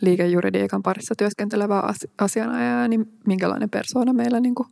[0.00, 4.68] liikejuridiikan parissa työskentelevää asianajaa, niin minkälainen persoona meillä niin kuin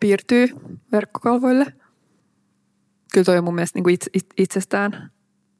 [0.00, 0.48] piirtyy
[0.92, 1.66] verkkokalvoille–
[3.14, 3.96] kyllä toi on mun mielestä niin kuin
[4.38, 5.10] itsestään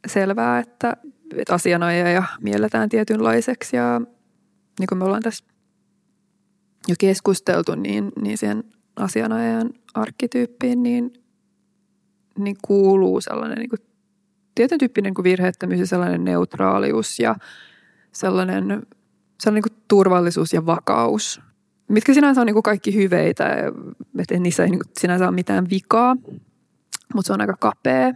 [0.07, 0.97] selvää, että,
[1.37, 3.77] että asianajaja mielletään tietynlaiseksi.
[3.77, 4.01] Ja
[4.79, 5.45] niin kuin me ollaan tässä
[6.89, 8.65] jo keskusteltu, niin, niin siihen
[8.97, 11.13] asianajajan arkkityyppiin niin,
[12.39, 13.81] niin kuuluu sellainen niin kuin,
[14.55, 17.37] tietyn tyyppinen niin kuin virheettömyys ja sellainen neutraalius ja
[18.13, 18.65] sellainen,
[19.41, 21.41] sellainen niin kuin turvallisuus ja vakaus,
[21.89, 23.57] mitkä sinänsä on niin kuin kaikki hyveitä,
[24.19, 26.17] että niissä ei niin kuin sinänsä ole mitään vikaa,
[27.15, 28.13] mutta se on aika kapea.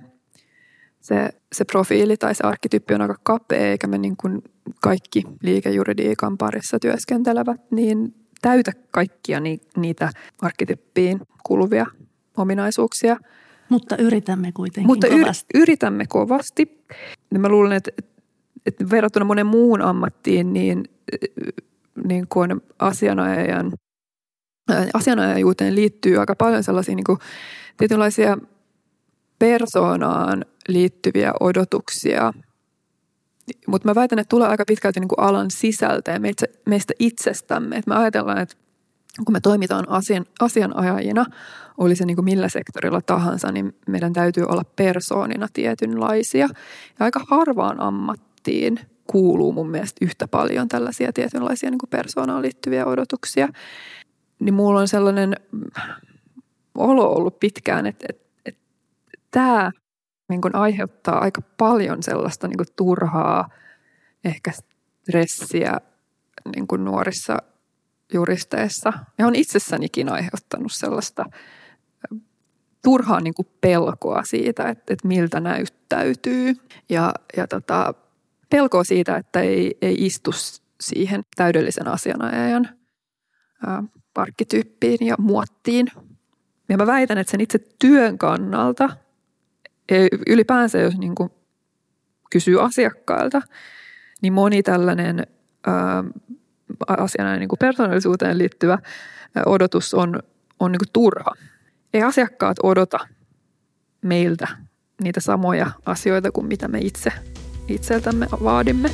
[1.01, 4.43] Se, se profiili tai se arkkityyppi on aika kapea, eikä me niin kuin
[4.83, 10.11] kaikki liikejuridiikan parissa työskentelevät, niin täytä kaikkia ni, niitä
[10.43, 11.87] arkkityyppiin kuuluvia
[12.37, 13.17] ominaisuuksia.
[13.69, 15.47] Mutta yritämme kuitenkin Mutta kovasti.
[15.55, 16.85] yritämme kovasti.
[17.35, 17.91] Ja mä luulen, että,
[18.67, 20.85] että verrattuna monen muuhun ammattiin, niin,
[22.05, 23.73] niin kuin asianajajan,
[24.95, 27.19] asianajajuuteen liittyy aika paljon sellaisia niin kuin
[27.77, 28.39] tietynlaisia
[29.39, 32.33] persoonaan liittyviä odotuksia.
[33.67, 37.77] Mutta mä väitän, että tulee aika pitkälti niin kuin alan sisältä ja meistä, meistä itsestämme.
[37.77, 38.57] Että me ajatellaan, että
[39.25, 41.27] kun me toimitaan asian, asianajajina,
[41.79, 46.49] oli se niin kuin millä sektorilla tahansa, niin meidän täytyy olla persoonina tietynlaisia.
[46.99, 52.87] Ja aika harvaan ammattiin kuuluu mun mielestä yhtä paljon tällaisia tietynlaisia niin kuin persoonaan liittyviä
[52.87, 53.49] odotuksia.
[54.41, 55.37] Niin mulla on sellainen
[56.75, 58.26] olo ollut pitkään, että, että
[59.31, 59.71] tämä
[60.29, 63.49] niin kuin aiheuttaa aika paljon sellaista niin kuin turhaa,
[64.25, 65.81] ehkä stressiä
[66.55, 67.37] niin kuin nuorissa
[68.13, 68.93] juristeissa.
[69.19, 71.25] Ja on itsessänikin aiheuttanut sellaista
[72.85, 76.55] turhaa niin kuin pelkoa siitä, että, että miltä näyttäytyy.
[76.89, 77.95] Ja, ja tota,
[78.51, 80.31] pelkoa siitä, että ei, ei istu
[80.81, 82.69] siihen täydellisen asianajajan
[83.67, 83.83] ää,
[84.15, 85.87] parkkityyppiin ja muottiin.
[86.69, 88.91] Ja mä väitän, että sen itse työn kannalta,
[90.27, 91.31] ylipäänsä jos niin kuin
[92.31, 93.43] kysyy asiakkailta,
[94.23, 95.27] niin moni tällainen
[96.89, 98.79] asiana niin kuin persoonallisuuteen liittyvä
[99.47, 100.23] odotus on,
[100.61, 101.33] on niin kuin turha.
[101.95, 102.99] Ei asiakkaat odota
[104.03, 104.49] meiltä
[105.03, 107.13] niitä samoja asioita kuin mitä me itse
[107.69, 108.91] itseltämme vaadimme.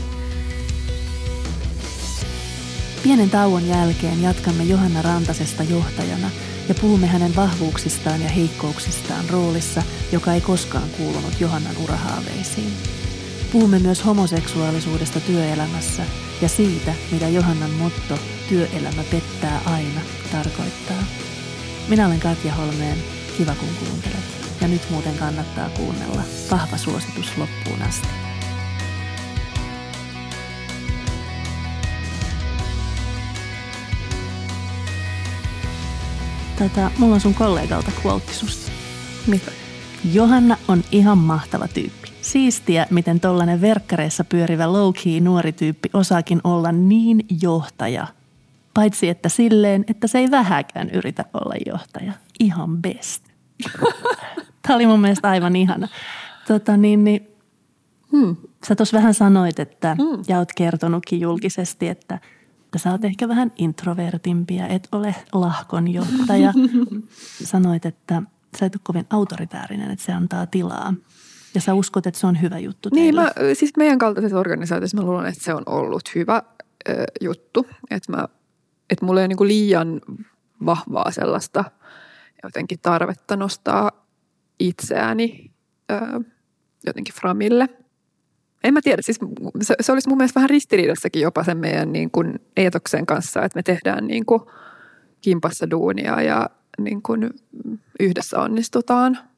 [3.03, 6.31] Pienen tauon jälkeen jatkamme Johanna Rantasesta johtajana
[6.69, 12.73] ja puhumme hänen vahvuuksistaan ja heikkouksistaan roolissa, joka ei koskaan kuulunut Johannan urahaaveisiin.
[13.53, 16.03] Puhumme myös homoseksuaalisuudesta työelämässä
[16.43, 20.01] ja siitä, mitä Johannan motto työelämä pettää aina
[20.33, 21.03] tarkoittaa.
[21.89, 22.99] Minä olen Katja Holmeen,
[23.39, 24.43] kiva kun kuuntelet.
[24.61, 26.23] Ja nyt muuten kannattaa kuunnella.
[26.51, 28.32] Vahva suositus loppuun asti.
[36.69, 38.73] Tätä, mulla on sun kollegalta quote susta.
[39.27, 39.51] Mitä?
[40.13, 42.09] Johanna on ihan mahtava tyyppi.
[42.21, 48.07] Siistiä, miten tollainen verkkareissa pyörivä low-key nuori tyyppi osaakin olla niin johtaja.
[48.75, 52.13] Paitsi että silleen, että se ei vähäkään yritä olla johtaja.
[52.41, 53.25] Ihan best.
[54.63, 55.89] Tämä oli mun mielestä aivan ihana.
[56.49, 57.29] Tota, niin, niin,
[58.13, 58.37] hmm.
[58.69, 60.25] Sä tuossa vähän sanoit, että, hmm.
[60.29, 62.19] ja oot kertonutkin julkisesti, että,
[62.73, 66.53] että sä oot ehkä vähän introvertimpi et ole lahkon johtaja.
[67.45, 68.23] sanoit, että
[68.59, 70.95] sä et ole kovin autoritäärinen, että se antaa tilaa.
[71.55, 75.03] Ja sä uskot, että se on hyvä juttu Niin, mä, siis meidän kaltaisessa organisaatiossa mä
[75.03, 76.43] luulen, että se on ollut hyvä
[76.89, 77.67] ö, juttu.
[77.91, 78.29] Että, mä,
[78.91, 80.01] että mulla ei ole niin liian
[80.67, 81.65] vahvaa sellaista
[82.43, 83.91] jotenkin tarvetta nostaa
[84.59, 85.51] itseäni
[85.91, 86.21] ö,
[86.87, 87.69] jotenkin framille.
[88.65, 89.19] En mä tiedä, siis
[89.63, 93.59] se, se olisi mun mielestä vähän ristiriidassakin jopa sen meidän niin kuin eetoksen kanssa, että
[93.59, 94.41] me tehdään niin kuin
[95.21, 97.31] kimpassa duunia ja niin kuin
[98.01, 99.19] yhdessä onnistutaan–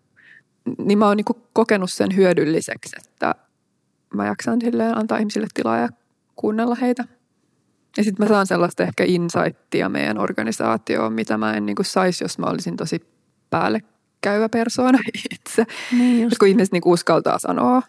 [0.79, 3.35] niin mä oon niin kokenut sen hyödylliseksi, että
[4.15, 5.89] mä jaksan silleen antaa ihmisille tilaa ja
[6.37, 7.05] kuunnella heitä.
[7.97, 12.39] Ja sitten mä saan sellaista ehkä insightia meidän organisaatioon, mitä mä en niin saisi, jos
[12.39, 13.01] mä olisin tosi
[13.51, 13.83] päälle
[14.21, 14.99] käyvä persoona
[15.35, 15.65] itse.
[15.93, 17.83] Niin kun ihmiset niin uskaltaa sanoa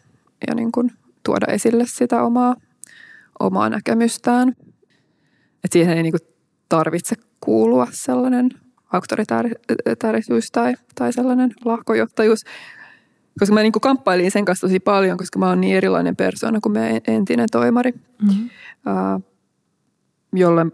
[0.47, 0.91] ja niin kuin
[1.25, 2.55] tuoda esille sitä omaa,
[3.39, 4.49] omaa näkemystään.
[5.63, 6.13] Että siihen ei niin
[6.69, 8.49] tarvitse kuulua sellainen–
[8.95, 12.43] auktoritaarisuus tai, tai sellainen lahkojohtajuus.
[13.39, 16.59] Koska mä niin kuin kamppailin sen kanssa tosi paljon, koska mä oon niin erilainen persoona
[16.61, 18.49] kuin meidän entinen toimari, mm-hmm.
[20.33, 20.65] jolle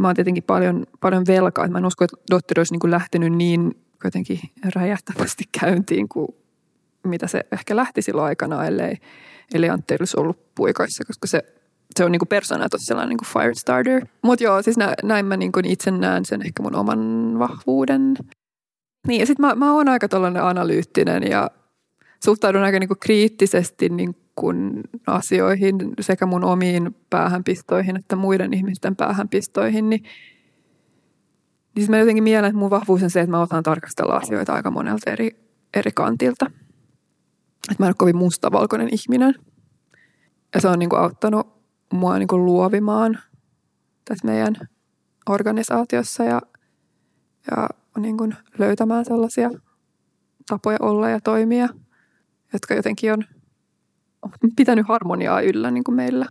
[0.00, 1.68] mä oon tietenkin paljon, paljon velkaa.
[1.68, 3.74] Mä en usko, että Dotter olisi niin kuin lähtenyt niin
[4.04, 4.40] jotenkin
[4.74, 6.28] räjähtävästi käyntiin kuin
[7.04, 8.96] mitä se ehkä lähti silloin aikana, ellei,
[9.72, 11.42] Antti olisi ollut puikoissa, koska se
[11.96, 14.06] se on niinku persona tosi sellainen niinku fire starter.
[14.22, 18.14] Mutta joo, siis nä, näin mä niinku itse näen sen ehkä mun oman vahvuuden.
[19.06, 21.50] Niin ja sitten mä, mä oon aika tällainen analyyttinen ja
[22.24, 24.52] suhtaudun aika niinku kriittisesti niinku
[25.06, 29.90] asioihin sekä mun omiin päähänpistoihin että muiden ihmisten päähänpistoihin.
[29.90, 30.04] Niin,
[31.76, 34.70] niin mä jotenkin mielen, että mun vahvuus on se, että mä osaan tarkastella asioita aika
[34.70, 35.30] monelta eri,
[35.74, 36.50] eri kantilta.
[37.70, 39.34] Että mä en ole kovin mustavalkoinen ihminen.
[40.54, 41.58] Ja se on niinku auttanut
[41.92, 43.18] mua niin kuin luovimaan
[44.04, 44.54] tässä meidän
[45.28, 46.40] organisaatiossa ja,
[47.50, 49.50] ja niin kuin löytämään sellaisia
[50.48, 51.68] tapoja olla ja toimia,
[52.52, 53.24] jotka jotenkin on
[54.56, 56.26] pitänyt harmoniaa yllä niin kuin meillä.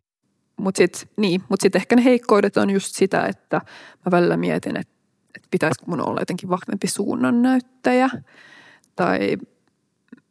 [0.57, 3.61] Mutta sitten niin, mut sit ehkä ne heikkoudet on just sitä, että
[4.05, 4.93] mä välillä mietin, että,
[5.35, 8.09] että pitäisikö mun olla jotenkin vahvempi suunnannäyttäjä
[8.95, 9.37] tai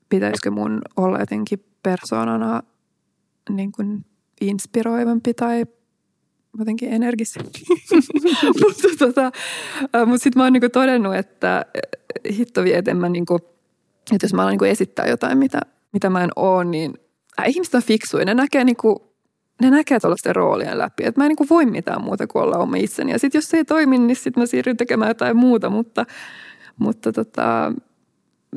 [0.08, 2.62] pitäisikö mun olla jotenkin persoonana
[3.50, 4.04] niin kuin
[4.40, 5.64] inspiroivampi tai
[6.58, 7.60] jotenkin energisempi.
[8.62, 9.32] mutta tota,
[10.06, 11.66] mut sitten mä oon niinku todennut, että
[12.32, 13.36] hitto vie, että, mä niinku,
[14.12, 15.60] että jos mä alan niinku esittää jotain, mitä,
[15.92, 16.94] mitä mä en oo, niin
[17.40, 18.24] äh, ihmiset on fiksuja.
[18.24, 19.14] Ne näkee, niinku,
[19.62, 21.04] ne näkee tuollaisten roolien läpi.
[21.04, 23.12] Että mä en niinku voi mitään muuta kuin olla oma itseni.
[23.12, 25.70] Ja sitten jos se ei toimi, niin sitten mä siirryn tekemään jotain muuta.
[25.70, 26.06] Mutta,
[26.78, 27.72] mutta tota,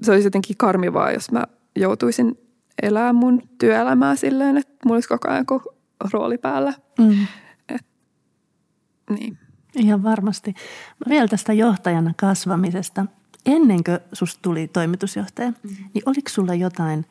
[0.01, 1.43] se olisi jotenkin karmivaa, jos mä
[1.75, 2.37] joutuisin
[2.81, 5.45] elää mun työelämää silleen, että mulla olisi koko ajan
[6.13, 6.73] rooli päällä.
[6.99, 7.27] Mm.
[7.69, 7.85] Et,
[9.09, 9.37] niin.
[9.75, 10.53] Ihan varmasti.
[11.09, 13.05] Vielä tästä johtajana kasvamisesta.
[13.45, 15.69] Ennen kuin susta tuli toimitusjohtaja, mm.
[15.93, 17.05] niin oliko sulla jotain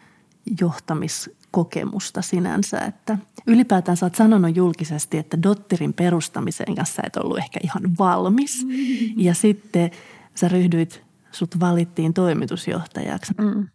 [0.61, 2.79] johtamiskokemusta sinänsä?
[2.79, 8.65] Että ylipäätään sä oot sanonut julkisesti, että Dotterin perustamiseen kanssa et ollut ehkä ihan valmis.
[8.65, 8.73] Mm.
[9.17, 9.91] Ja sitten
[10.35, 13.33] sä ryhdyit, sut valittiin toimitusjohtajaksi.
[13.39, 13.69] Mm.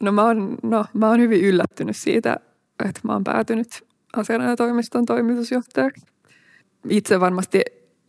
[0.00, 2.36] No mä oon, no mä oon hyvin yllättynyt siitä,
[2.84, 6.06] että mä oon päätynyt asianajotoimiston toimitusjohtajaksi.
[6.88, 7.62] Itse varmasti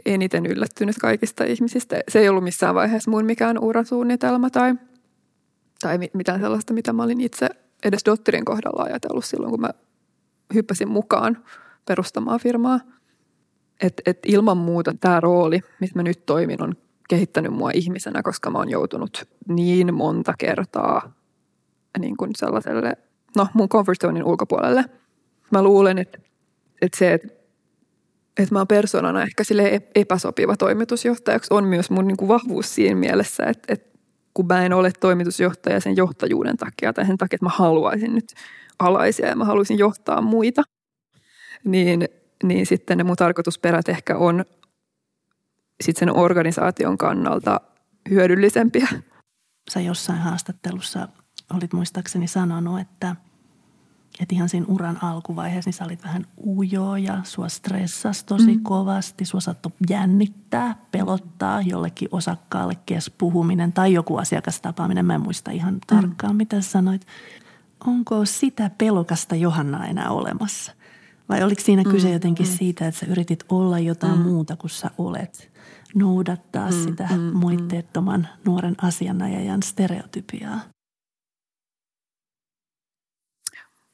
[0.05, 1.99] eniten yllättynyt kaikista ihmisistä.
[2.09, 4.75] Se ei ollut missään vaiheessa mun mikään urasuunnitelma tai,
[5.81, 7.49] tai mitään sellaista, mitä mä olin itse
[7.83, 9.69] edes Dotterin kohdalla ajatellut silloin, kun mä
[10.53, 11.43] hyppäsin mukaan
[11.85, 12.79] perustamaan firmaa.
[13.81, 16.75] Et, et ilman muuta tämä rooli, missä mä nyt toimin, on
[17.07, 21.13] kehittänyt mua ihmisenä, koska mä oon joutunut niin monta kertaa
[21.99, 22.93] niin kuin sellaiselle,
[23.35, 24.85] no mun comfort zonein ulkopuolelle.
[25.51, 26.17] Mä luulen, että,
[26.81, 27.27] että se, että,
[28.39, 32.95] että mä oon persoonana ehkä sille epäsopiva toimitusjohtajaksi on myös mun niin kuin vahvuus siinä
[32.95, 33.97] mielessä, että, että
[34.33, 38.33] kun mä en ole toimitusjohtaja sen johtajuuden takia tai sen takia, että mä haluaisin nyt
[38.79, 40.63] alaisia ja mä haluaisin johtaa muita,
[41.63, 42.05] niin,
[42.43, 44.45] niin sitten ne mun tarkoitusperät ehkä on
[45.83, 47.61] sitten sen organisaation kannalta
[48.09, 48.87] hyödyllisempiä.
[49.69, 51.07] Sä jossain haastattelussa
[51.53, 53.15] olit muistaakseni sanonut, että,
[54.19, 58.63] että ihan siinä uran alkuvaiheessa niin sä olit vähän ujo ja sua stressasi tosi mm.
[58.63, 59.25] kovasti.
[59.25, 65.05] Sua saattoi jännittää, pelottaa jollekin osakkaalle kes puhuminen tai joku asiakastapaaminen.
[65.05, 65.79] Mä en muista ihan mm.
[65.87, 67.07] tarkkaan, mitä sanoit.
[67.87, 70.71] Onko sitä pelokasta Johanna enää olemassa?
[71.29, 72.13] Vai oliko siinä kyse mm.
[72.13, 72.51] jotenkin mm.
[72.57, 74.23] siitä, että sä yritit olla jotain mm.
[74.23, 75.56] muuta kuin sä olet?
[75.97, 76.83] Noudattaa mm.
[76.83, 77.19] sitä mm.
[77.19, 77.37] mm.
[77.37, 80.59] muitteettoman nuoren asianajajan stereotypiaa?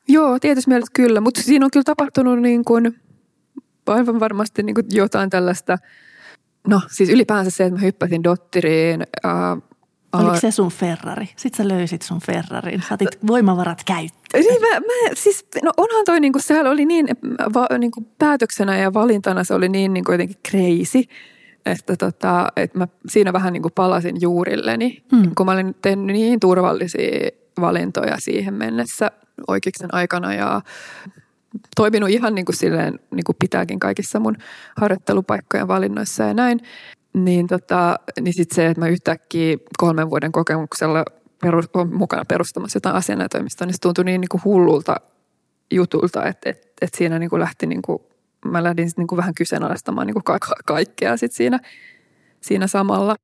[0.07, 3.01] Joo, tietysti mielessä kyllä, mutta siinä on kyllä tapahtunut niin kuin,
[3.87, 5.77] aivan varmasti niin kuin jotain tällaista,
[6.67, 9.03] no siis ylipäänsä se, että mä hyppäsin Dotteriin.
[9.25, 9.31] Äh,
[10.13, 11.29] Oliko se sun Ferrari?
[11.35, 12.81] Sitten sä löysit sun Ferrarin.
[12.81, 14.43] Sä otit voimavarat käyttöön.
[14.43, 17.07] Niin mä, mä, siis, no onhan toi, niin kuin, sehän oli niin,
[17.53, 21.03] va, niin kuin päätöksenä ja valintana se oli niin, niin kuin jotenkin crazy,
[21.65, 25.31] että, tota, että mä siinä vähän niin kuin palasin juurilleni, hmm.
[25.37, 27.29] kun mä olin tehnyt niin turvallisia
[27.61, 29.11] valintoja siihen mennessä
[29.47, 30.61] oikeiksen aikana ja
[31.75, 34.35] toiminut ihan niin kuin silleen, niin kuin pitääkin kaikissa mun
[34.77, 36.59] harjoittelupaikkojen valinnoissa ja näin.
[37.13, 41.05] Niin, tota, niin sitten se, että mä yhtäkkiä kolmen vuoden kokemuksella
[41.41, 44.95] perus, on mukana perustamassa jotain asianajotoimistoa, niin se tuntui niin, niin kuin hullulta
[45.71, 47.99] jutulta, että, että, että siinä niin kuin lähti, niin kuin,
[48.45, 51.59] mä lähdin niin kuin vähän kyseenalaistamaan niin kuin ka- kaikkea sit siinä,
[52.41, 53.15] siinä samalla.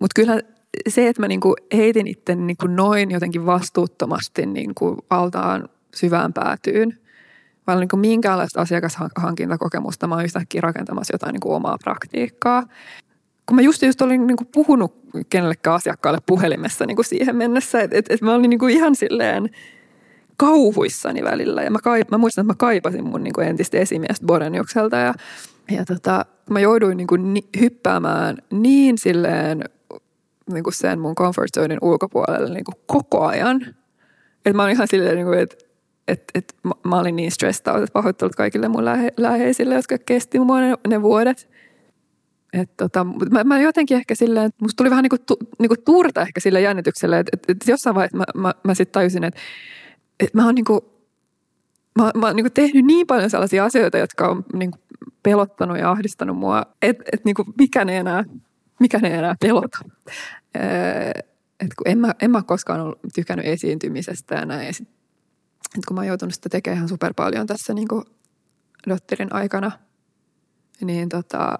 [0.00, 0.40] Mutta kyllä
[0.88, 5.68] se, että mä niin kuin heitin itteni niin kuin noin jotenkin vastuuttomasti niin kuin altaan
[5.94, 6.98] syvään päätyyn,
[7.66, 12.62] vaan niin kuin minkäänlaista asiakashankintakokemusta mä oon yhtäkkiä rakentamassa jotain niin kuin omaa praktiikkaa.
[13.46, 14.94] Kun mä just, just olin niin kuin puhunut
[15.30, 18.94] kenellekään asiakkaalle puhelimessa niin kuin siihen mennessä, että et, et mä olin niin kuin ihan
[18.94, 19.50] silleen
[20.38, 21.62] kauhuissani välillä.
[21.62, 25.14] Ja mä, kaip, mä muistan, että mä kaipasin mun niin kuin entistä esimiestä Boreniukselta ja,
[25.70, 29.64] ja tota, mä jouduin niin kuin ni, hyppäämään niin silleen
[30.52, 33.62] niin kuin sen mun comfort zonein ulkopuolelle niin kuin koko ajan.
[34.36, 35.56] Että mä olin ihan silleen, niin kuin, että
[36.08, 39.98] et, et, mä, mä olin niin stressed out, että pahoittelut kaikille mun lähe, läheisille, jotka
[39.98, 41.48] kesti mua ne, ne vuodet.
[42.52, 45.68] Et tota, mä, mä, jotenkin ehkä silleen, että musta tuli vähän niin kuin, tu, niin
[45.68, 49.24] kuin tuurta ehkä sille jännitykselle, että, että, että jossain vaiheessa mä, mä, mä sitten tajusin,
[49.24, 49.40] että,
[50.20, 50.80] että mä oon niin kuin,
[51.98, 54.82] mä, mä oon niin kuin tehnyt niin paljon sellaisia asioita, jotka on niin kuin
[55.22, 58.24] pelottanut ja ahdistanut mua, että, että niin kuin mikään ei enää,
[58.80, 59.78] mikään ei enää pelota.
[61.60, 64.68] Et kun en, mä, en mä koskaan ollut tykännyt esiintymisestä ja näin.
[64.68, 68.04] Et kun mä oon joutunut sitä tekemään ihan super paljon tässä niin kuin
[68.88, 69.70] dotterin aikana,
[70.80, 71.58] niin tota,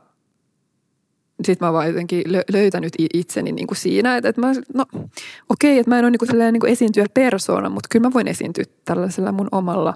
[1.45, 2.23] sitten mä oon vaan jotenkin
[2.53, 5.13] löytänyt itseni niin kuin siinä, että, että mä, no okei,
[5.49, 8.29] okay, että mä en ole niin kuin niin kuin esiintyjä persoona, mutta kyllä mä voin
[8.29, 9.95] esiintyä tällaisella mun omalla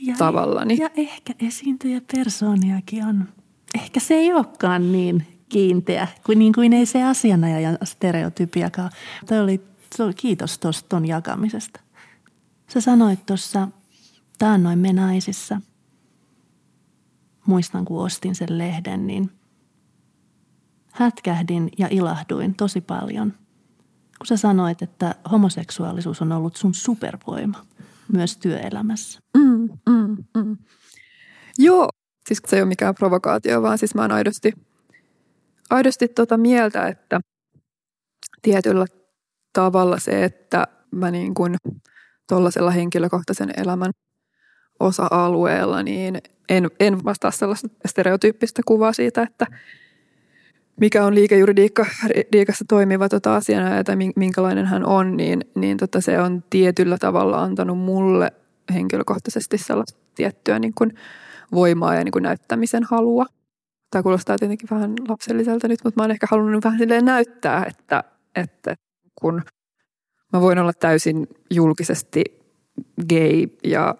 [0.00, 0.78] ja, tavallani.
[0.78, 3.28] Ja ehkä esiintyjä persooniakin on.
[3.74, 8.90] Ehkä se ei olekaan niin kiinteä, kuin, niin kuin ei se asianajajan stereotypiakaan.
[9.28, 9.60] Toi oli,
[9.98, 11.80] oli kiitos tuosta ton jakamisesta.
[12.68, 13.68] Sä sanoit tuossa
[14.38, 15.60] taannoin me naisissa,
[17.46, 19.30] muistan kun ostin sen lehden, niin
[20.94, 23.32] hätkähdin ja ilahduin tosi paljon,
[24.18, 27.66] kun sä sanoit, että homoseksuaalisuus on ollut sun supervoima
[28.12, 29.20] myös työelämässä.
[29.36, 30.56] Mm, mm, mm.
[31.58, 31.88] Joo,
[32.28, 34.52] siis se ei ole mikään provokaatio, vaan siis mä oon aidosti,
[35.70, 37.20] aidosti tota mieltä, että
[38.42, 38.86] tietyllä
[39.52, 41.56] tavalla se, että mä niin kuin
[42.28, 43.92] tuollaisella henkilökohtaisen elämän
[44.80, 46.18] osa-alueella, niin
[46.48, 49.46] en, en vastaa sellaista stereotyyppistä kuvaa siitä, että
[50.80, 56.44] mikä on liikejuridiikassa toimiva tota asiana tai minkälainen hän on, niin, niin tota se on
[56.50, 58.32] tietyllä tavalla antanut mulle
[58.74, 60.94] henkilökohtaisesti sellaista tiettyä niin kuin
[61.52, 63.26] voimaa ja niin kuin näyttämisen halua.
[63.90, 68.04] Tämä kuulostaa tietenkin vähän lapselliselta nyt, mutta mä oon ehkä halunnut vähän silleen näyttää, että,
[68.34, 68.74] että
[69.14, 69.42] kun
[70.32, 72.24] mä voin olla täysin julkisesti
[73.08, 73.94] gay ja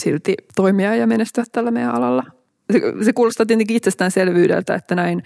[0.00, 2.24] silti toimia ja menestyä tällä meidän alalla.
[2.72, 5.22] Se, se kuulostaa tietenkin itsestäänselvyydeltä, että näin,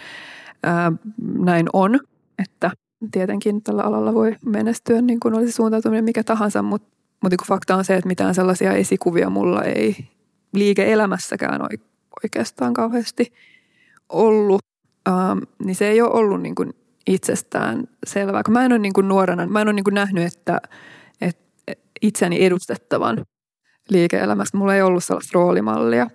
[0.67, 0.93] ää,
[1.39, 2.01] näin on,
[2.43, 2.71] että
[3.13, 6.89] tietenkin tällä alalla voi menestyä niin kuin olisi suuntautuminen mikä tahansa, mutta,
[7.23, 9.97] mutta kun fakta on se, että mitään sellaisia esikuvia mulla ei
[10.53, 11.61] liike-elämässäkään
[12.25, 13.33] oikeastaan kauheasti
[14.09, 14.63] ollut,
[15.09, 16.75] ähm, niin se ei ole ollut niin kuin
[17.07, 18.43] itsestään selvää.
[18.43, 20.61] Kun mä en ole niin kuin nuorena, mä en ole niin kuin nähnyt, että,
[21.21, 23.25] että itseni edustettavan
[23.89, 24.59] liike-elämästä.
[24.59, 26.11] Mulla ei ollut sellaista roolimallia.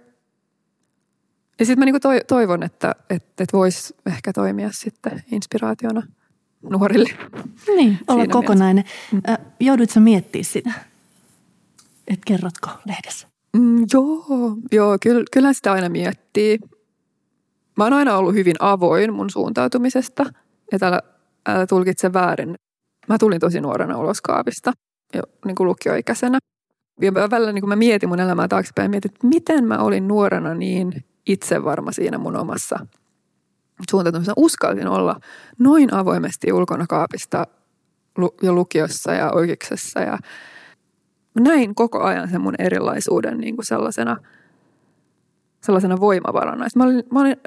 [1.61, 6.03] Ja sitten mä niin kuin toivon, että, että, että voisi ehkä toimia sitten inspiraationa
[6.69, 7.09] nuorille.
[7.67, 8.85] Niin, olla kokonainen.
[9.11, 9.37] Mielessä.
[9.37, 9.45] Mm.
[9.59, 10.71] Joudutko miettimään sitä?
[12.07, 13.27] Et kerrotko lehdessä?
[13.57, 16.59] Mm, joo, joo kyllä, kyllä sitä aina miettii.
[17.77, 20.25] Mä oon aina ollut hyvin avoin mun suuntautumisesta.
[20.71, 21.01] Ja täällä
[21.49, 22.55] älä tulkitse väärin.
[23.07, 24.73] Mä tulin tosi nuorena ulos kaapista,
[25.15, 26.39] jo niin kuin lukioikäisenä.
[27.01, 30.07] Ja välillä niin kuin mä mietin mun elämää taaksepäin ja mietin, että miten mä olin
[30.07, 32.85] nuorena niin itsevarma siinä mun omassa
[33.91, 34.33] suuntautumisessa.
[34.35, 35.19] Uskalsin olla
[35.59, 37.47] noin avoimesti ulkona kaapista
[38.41, 40.17] jo lukiossa ja oikeuksessa ja
[41.39, 44.17] näin koko ajan sen mun erilaisuuden niin kuin sellaisena,
[45.63, 46.67] sellaisena voimavarana.
[46.75, 47.37] Mä olin, mä olin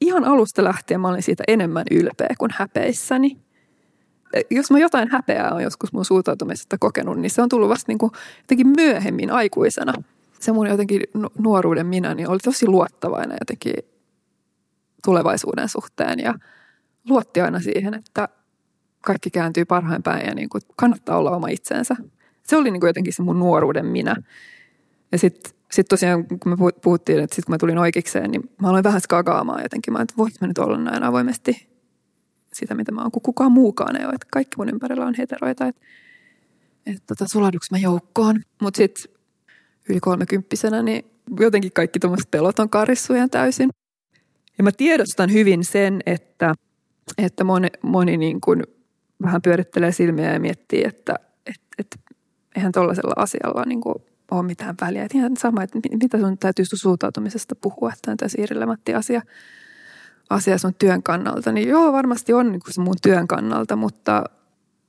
[0.00, 3.38] ihan alusta lähtien mä olin siitä enemmän ylpeä kuin häpeissäni.
[4.50, 7.98] Jos mä jotain häpeää on joskus mun suuntautumisesta kokenut, niin se on tullut vasta niin
[7.98, 9.92] kuin jotenkin myöhemmin aikuisena.
[10.42, 11.02] Se mun jotenkin
[11.38, 13.74] nuoruuden minä niin oli tosi luottavainen jotenkin
[15.04, 16.34] tulevaisuuden suhteen ja
[17.08, 18.28] luotti aina siihen, että
[19.00, 21.96] kaikki kääntyy parhain päin ja niin kuin kannattaa olla oma itsensä
[22.42, 24.16] se oli niin kuin jotenkin se mun nuoruuden minä.
[25.12, 28.68] Ja sitten sit tosiaan, kun me puhuttiin, että sitten kun mä tulin oikeikseen, niin mä
[28.68, 29.92] aloin vähän skakaamaan jotenkin.
[29.92, 31.68] Mä että voit mä nyt olla näin avoimesti
[32.52, 34.14] sitä, mitä mä oon, kun kukaan muukaan ei ole.
[34.14, 35.82] Että kaikki mun ympärillä on heteroita, että,
[36.86, 37.24] että tota,
[37.70, 38.40] mä joukkoon.
[38.60, 39.14] Mutta sitten
[39.88, 41.04] yli kolmekymppisenä, niin
[41.40, 43.70] jotenkin kaikki tuommoiset pelot on karissu ihan täysin.
[44.58, 46.54] Ja mä tiedostan hyvin sen, että,
[47.18, 48.62] että moni, moni niin kuin
[49.22, 51.14] vähän pyörittelee silmiä ja miettii, että,
[51.46, 51.96] että, että
[52.56, 53.94] eihän tuollaisella asialla niin kuin
[54.30, 55.04] ole mitään väliä.
[55.04, 59.22] Et ihan sama, että mitä sun täytyy sun suuntautumisesta puhua, että on täysin irrelevantti asia,
[60.30, 61.52] asia sun työn kannalta.
[61.52, 64.24] Niin joo, varmasti on niin kuin se mun työn kannalta, mutta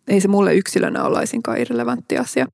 [0.08, 1.24] ei se mulle yksilönä ole
[1.60, 2.48] irrelevantti asia.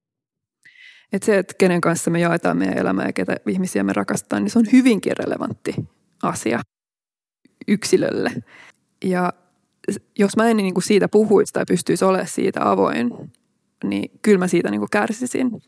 [1.14, 4.52] Että se, että kenen kanssa me jaetaan meidän elämää ja ketä ihmisiä me rakastetaan, niin
[4.52, 5.76] se on hyvinkin relevantti
[6.24, 6.60] asia
[7.68, 8.32] yksilölle.
[9.04, 9.34] Ja
[10.20, 13.14] jos mä en niin kuin siitä puhuisi tai pystyisi olemaan siitä avoin,
[13.84, 15.62] niin kyllä mä siitä niin kuin kärsisin.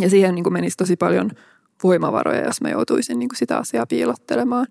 [0.00, 1.30] Ja siihen niin kuin menisi tosi paljon
[1.82, 4.66] voimavaroja, jos mä joutuisin niin kuin sitä asiaa piilottelemaan.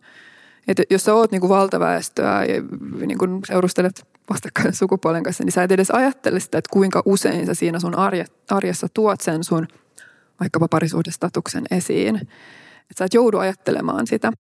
[0.68, 2.62] Et jos sä oot niin kuin valtaväestöä ja
[3.08, 7.46] niin kuin seurustelet vastakkain sukupuolen kanssa, niin sä et edes ajattele sitä, että kuinka usein
[7.46, 7.96] sä siinä sun
[8.50, 9.68] arjessa tuot sen sun
[10.40, 12.16] vaikkapa parisuhdestatuksen esiin.
[12.16, 14.32] Että sä et joudu ajattelemaan sitä.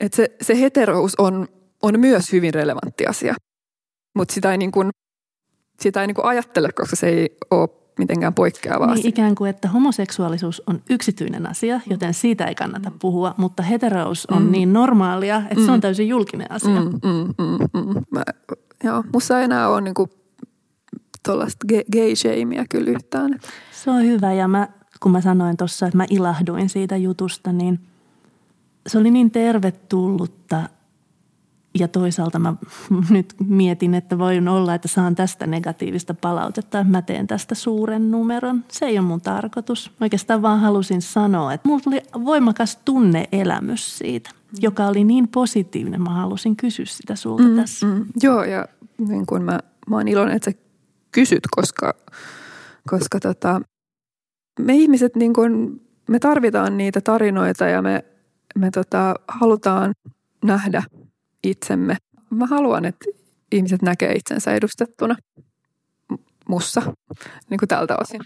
[0.00, 1.48] Että se, se heterous on,
[1.82, 3.34] on myös hyvin relevantti asia.
[4.14, 4.90] Mutta sitä ei niin kuin
[5.80, 7.68] sitä ei niin ajattele, koska se ei ole
[7.98, 8.94] mitenkään poikkeavaa.
[8.94, 14.26] Niin ikään kuin, että homoseksuaalisuus on yksityinen asia, joten siitä ei kannata puhua, mutta heterous
[14.26, 14.50] on mm.
[14.50, 15.64] niin normaalia, että mm.
[15.64, 15.80] se on mm.
[15.80, 16.80] täysin julkinen asia.
[16.80, 18.02] Mm, mm, mm, mm.
[18.10, 18.22] Mä,
[18.84, 20.10] joo, musta ei enää ole niinku
[21.24, 23.38] tuollaista gay-shamea kyllä yhtään.
[23.72, 24.68] Se on hyvä ja mä,
[25.00, 27.80] kun mä sanoin tuossa, että mä ilahduin siitä jutusta, niin
[28.86, 30.62] se oli niin tervetullutta
[31.78, 32.54] ja toisaalta mä
[33.10, 38.10] nyt mietin, että voin olla, että saan tästä negatiivista palautetta, että mä teen tästä suuren
[38.10, 38.64] numeron.
[38.68, 39.90] Se ei ole mun tarkoitus.
[40.00, 46.02] Oikeastaan vaan halusin sanoa, että mulla tuli voimakas tunneelämys siitä, joka oli niin positiivinen.
[46.02, 47.86] Mä halusin kysyä sitä sulta mm, tässä.
[47.86, 48.66] Mm, joo, ja
[48.98, 49.58] niin kuin mä,
[49.88, 50.58] mä oon iloinen, että sä
[51.12, 51.94] kysyt, koska,
[52.90, 53.60] koska tota,
[54.58, 58.04] me ihmiset niin kuin me tarvitaan niitä tarinoita ja me,
[58.58, 59.92] me tota, halutaan
[60.44, 60.82] nähdä
[61.44, 61.96] itsemme.
[62.30, 63.04] Mä haluan, että
[63.52, 65.16] ihmiset näkee itsensä edustettuna
[66.48, 66.82] mussa
[67.50, 68.20] niin kuin tältä osin.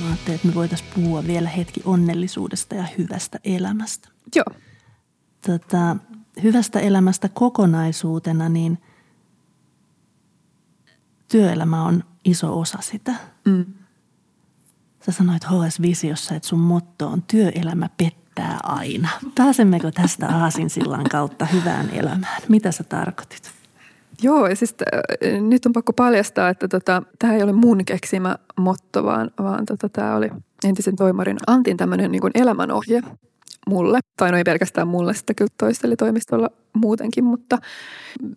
[0.00, 4.08] Mä ajattelin, että me voitaisiin puhua vielä hetki onnellisuudesta ja hyvästä elämästä.
[4.36, 4.60] Joo.
[5.46, 5.96] Tota,
[6.42, 8.78] hyvästä elämästä kokonaisuutena, niin
[11.28, 13.14] työelämä on iso osa sitä.
[13.44, 13.83] Mm.
[15.06, 19.08] Sä sanoit HS-visiossa, että sun motto on työelämä pettää aina.
[19.34, 22.42] Pääsemmekö tästä aasinsillan kautta hyvään elämään?
[22.48, 23.50] Mitä sä tarkoitit?
[24.22, 29.04] Joo, siis äh, nyt on pakko paljastaa, että tota, tämä ei ole mun keksimä motto,
[29.04, 30.30] vaan, vaan tota, tämä oli
[30.64, 33.02] entisen toimarin Antin tämmöinen niin elämänohje
[33.66, 33.98] mulle.
[34.16, 37.58] Tai no ei pelkästään mulle, sitä kyllä toisteli toimistolla muutenkin, mutta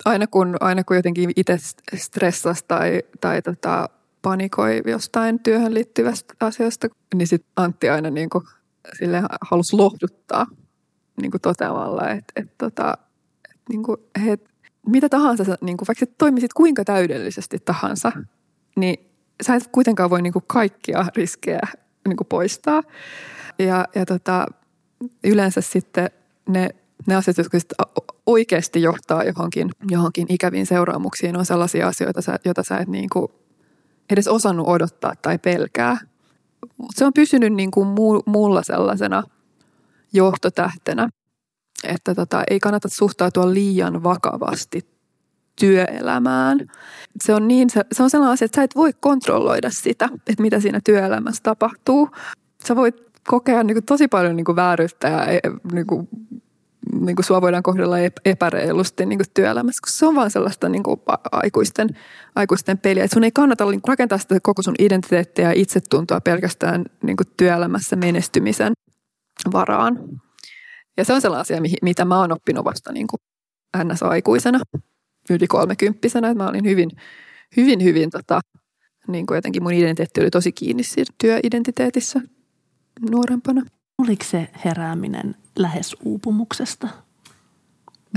[0.05, 1.57] aina kun, aina kun jotenkin itse
[1.95, 3.89] stressasi tai, tai tota,
[4.21, 8.43] panikoi jostain työhön liittyvästä asiasta, niin sitten Antti aina niin kuin,
[8.99, 10.45] sille halusi lohduttaa
[11.21, 12.93] niin kuin toteamalla, että, että, tota,
[13.45, 14.37] että niin kuin, he,
[14.87, 18.11] mitä tahansa, niin kuin, vaikka sä toimisit kuinka täydellisesti tahansa,
[18.75, 18.97] niin
[19.43, 21.67] sä et kuitenkaan voi niin kuin kaikkia riskejä
[22.07, 22.83] niin kuin poistaa.
[23.59, 24.45] Ja, ja tota,
[25.23, 26.09] yleensä sitten
[26.49, 26.69] ne,
[27.07, 27.57] ne asiat, jotka
[28.25, 33.31] oikeasti johtaa johonkin, johonkin ikäviin seuraamuksiin, on sellaisia asioita, joita sä et niin kuin
[34.09, 35.97] edes osannut odottaa tai pelkää.
[36.95, 37.87] Se on pysynyt niin kuin
[38.25, 39.23] mulla sellaisena
[40.13, 41.09] johtotähtenä,
[41.83, 44.97] että tota, ei kannata suhtautua liian vakavasti
[45.59, 46.59] työelämään.
[47.23, 50.59] Se on, niin, se, on sellainen asia, että sä et voi kontrolloida sitä, että mitä
[50.59, 52.09] siinä työelämässä tapahtuu.
[52.67, 52.95] Sä voit
[53.27, 55.39] kokea niin kuin tosi paljon niin kuin vääryyttä ja e,
[55.71, 56.07] niin kuin,
[57.01, 60.83] niin kuin sua voidaan kohdella epäreilusti niin kuin työelämässä, koska se on vaan sellaista niin
[60.83, 60.99] kuin
[61.31, 61.89] aikuisten,
[62.35, 63.03] aikuisten peliä.
[63.03, 67.17] Et sun ei kannata niin kuin rakentaa sitä koko sun identiteettiä ja itsetuntoa pelkästään niin
[67.17, 68.73] kuin työelämässä menestymisen
[69.53, 69.99] varaan.
[70.97, 73.19] Ja se on sellainen asia, mitä mä oon oppinut vasta niin kuin
[73.83, 74.59] NS-aikuisena,
[75.29, 76.33] yli kolmekymppisenä.
[76.33, 76.89] Mä olin hyvin,
[77.57, 78.41] hyvin, hyvin tota,
[79.07, 82.21] niin kuin jotenkin mun identiteetti oli tosi kiinni siinä työidentiteetissä
[83.11, 83.61] nuorempana.
[83.97, 86.87] Oliko se herääminen lähes uupumuksesta?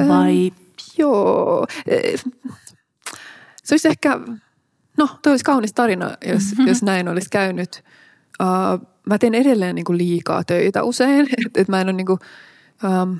[0.08, 0.46] Vai?
[0.46, 0.66] Ähm,
[0.98, 1.66] joo.
[3.64, 4.20] Se olisi ehkä,
[4.96, 6.68] no toi olisi kaunis tarina, jos, mm-hmm.
[6.68, 7.84] jos näin olisi käynyt.
[8.42, 11.28] Uh, mä teen edelleen niin kuin liikaa töitä usein.
[11.46, 12.18] että et mä en ole niin kuin,
[13.02, 13.18] um,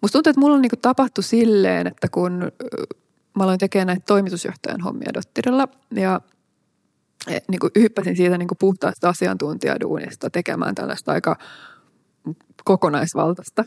[0.00, 2.52] musta tuntuu, että mulla on niin kuin tapahtu silleen, että kun
[3.36, 6.20] mä aloin tekemään näitä toimitusjohtajan hommia Dottirilla ja
[7.28, 11.36] e, niin kuin hyppäsin siitä niin kuin puhtaasta asiantuntijaduunista tekemään tällaista aika
[12.64, 13.64] kokonaisvaltaista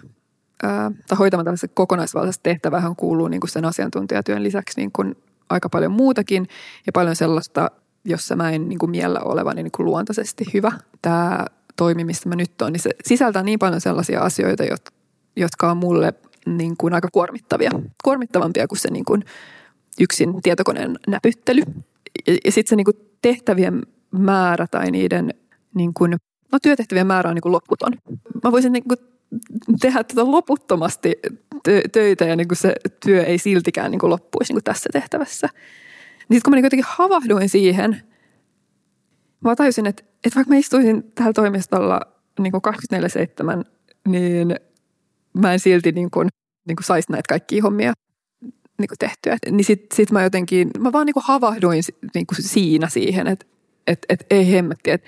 [0.63, 5.15] ää, tai hoitamaan tällaista kokonaisvaltaista tehtävää, kuuluu niin kuin sen asiantuntijatyön lisäksi niin kuin
[5.49, 6.47] aika paljon muutakin
[6.85, 7.71] ja paljon sellaista,
[8.05, 10.71] jossa mä en niin kuin miellä olevani niin kuin luontaisesti hyvä.
[11.01, 14.63] Tämä toimi, missä mä nyt on, niin se sisältää niin paljon sellaisia asioita,
[15.35, 16.13] jotka on mulle
[16.45, 17.71] niin kuin aika kuormittavia.
[18.03, 19.25] Kuormittavampia kuin se niin kuin
[19.99, 21.61] yksin tietokoneen näpyttely.
[22.27, 23.81] Ja, ja sitten se niin kuin tehtävien
[24.11, 25.33] määrä tai niiden
[25.75, 26.15] niin kuin,
[26.55, 27.93] no työtehtävien määrä on niin kuin loputon.
[28.43, 28.97] Mä voisin niin kuin
[29.81, 31.13] tehdä tätä loputtomasti
[31.91, 32.75] töitä ja niin kuin se
[33.05, 35.49] työ ei siltikään niin kuin loppuisi niin kuin tässä tehtävässä.
[36.29, 38.01] Niin kun mä niin jotenkin havahduin siihen,
[39.43, 42.01] mä tajusin, että, että vaikka mä istuisin täällä toimistolla
[42.39, 42.61] niin kuin
[43.61, 43.63] 24-7,
[44.07, 44.55] niin
[45.33, 46.27] mä en silti niin kuin,
[46.67, 47.93] niin kuin saisi näitä kaikkia hommia
[48.77, 49.37] niin kuin tehtyä.
[49.51, 51.83] Niin sitten sit mä jotenkin, mä vaan niin kuin havahduin
[52.15, 53.45] niin kuin siinä siihen, että
[53.87, 55.07] et, et, ei hemmetti, että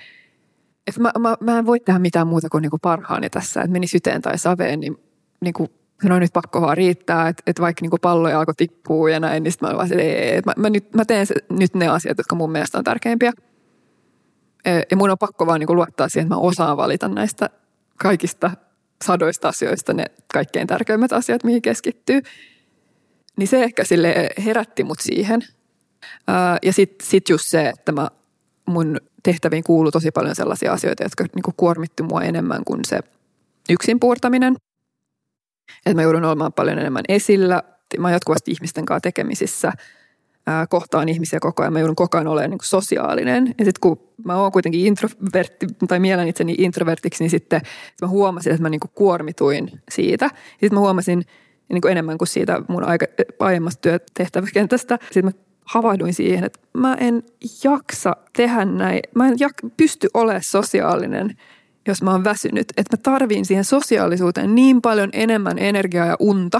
[0.88, 3.72] et mä, mä, mä en voi tehdä mitään muuta kuin, niin kuin parhaani tässä, että
[3.72, 4.96] meni syteen tai saveen, niin,
[5.40, 5.70] niin kuin,
[6.04, 9.42] no nyt pakko vaan riittää, että, että vaikka niin kuin palloja alkoi tippua ja näin,
[9.42, 10.02] niin sitten mä vaan, että
[10.36, 13.32] että mä, mä, nyt, mä teen se, nyt ne asiat, jotka mun mielestä on tärkeimpiä.
[14.90, 17.50] Ja mun on pakko vaan niin kuin luottaa siihen, että mä osaan valita näistä
[17.96, 18.50] kaikista
[19.04, 22.22] sadoista asioista ne kaikkein tärkeimmät asiat, mihin keskittyy.
[23.36, 25.40] Niin se ehkä sille herätti mut siihen.
[26.62, 28.08] Ja sitten sit just se, että mä,
[28.66, 28.96] mun
[29.32, 33.00] tehtäviin kuuluu tosi paljon sellaisia asioita, jotka niinku kuormitti mua enemmän kuin se
[33.70, 34.56] yksin puurtaminen.
[35.86, 37.62] Että mä joudun olemaan paljon enemmän esillä.
[37.98, 39.72] Mä oon jatkuvasti ihmisten kanssa tekemisissä–
[40.68, 41.72] kohtaan ihmisiä koko ajan.
[41.72, 43.46] Mä joudun koko ajan olemaan niin sosiaalinen.
[43.46, 47.60] Ja sitten kun mä oon kuitenkin introvertti tai mielen itseni introvertiksi, niin sitten
[48.02, 50.30] mä huomasin, että mä niin kuin kuormituin siitä.
[50.50, 51.24] Sitten mä huomasin
[51.72, 53.06] niin kuin enemmän kuin siitä mun aika,
[53.40, 54.98] aiemmasta työtehtäväkentästä.
[55.02, 55.30] Sitten mä
[55.68, 57.22] havahduin siihen, että mä en
[57.64, 59.00] jaksa tehdä näin.
[59.14, 61.36] Mä en jak- pysty olemaan sosiaalinen,
[61.88, 62.72] jos mä oon väsynyt.
[62.76, 66.58] Että mä tarviin siihen sosiaalisuuteen niin paljon enemmän energiaa ja unta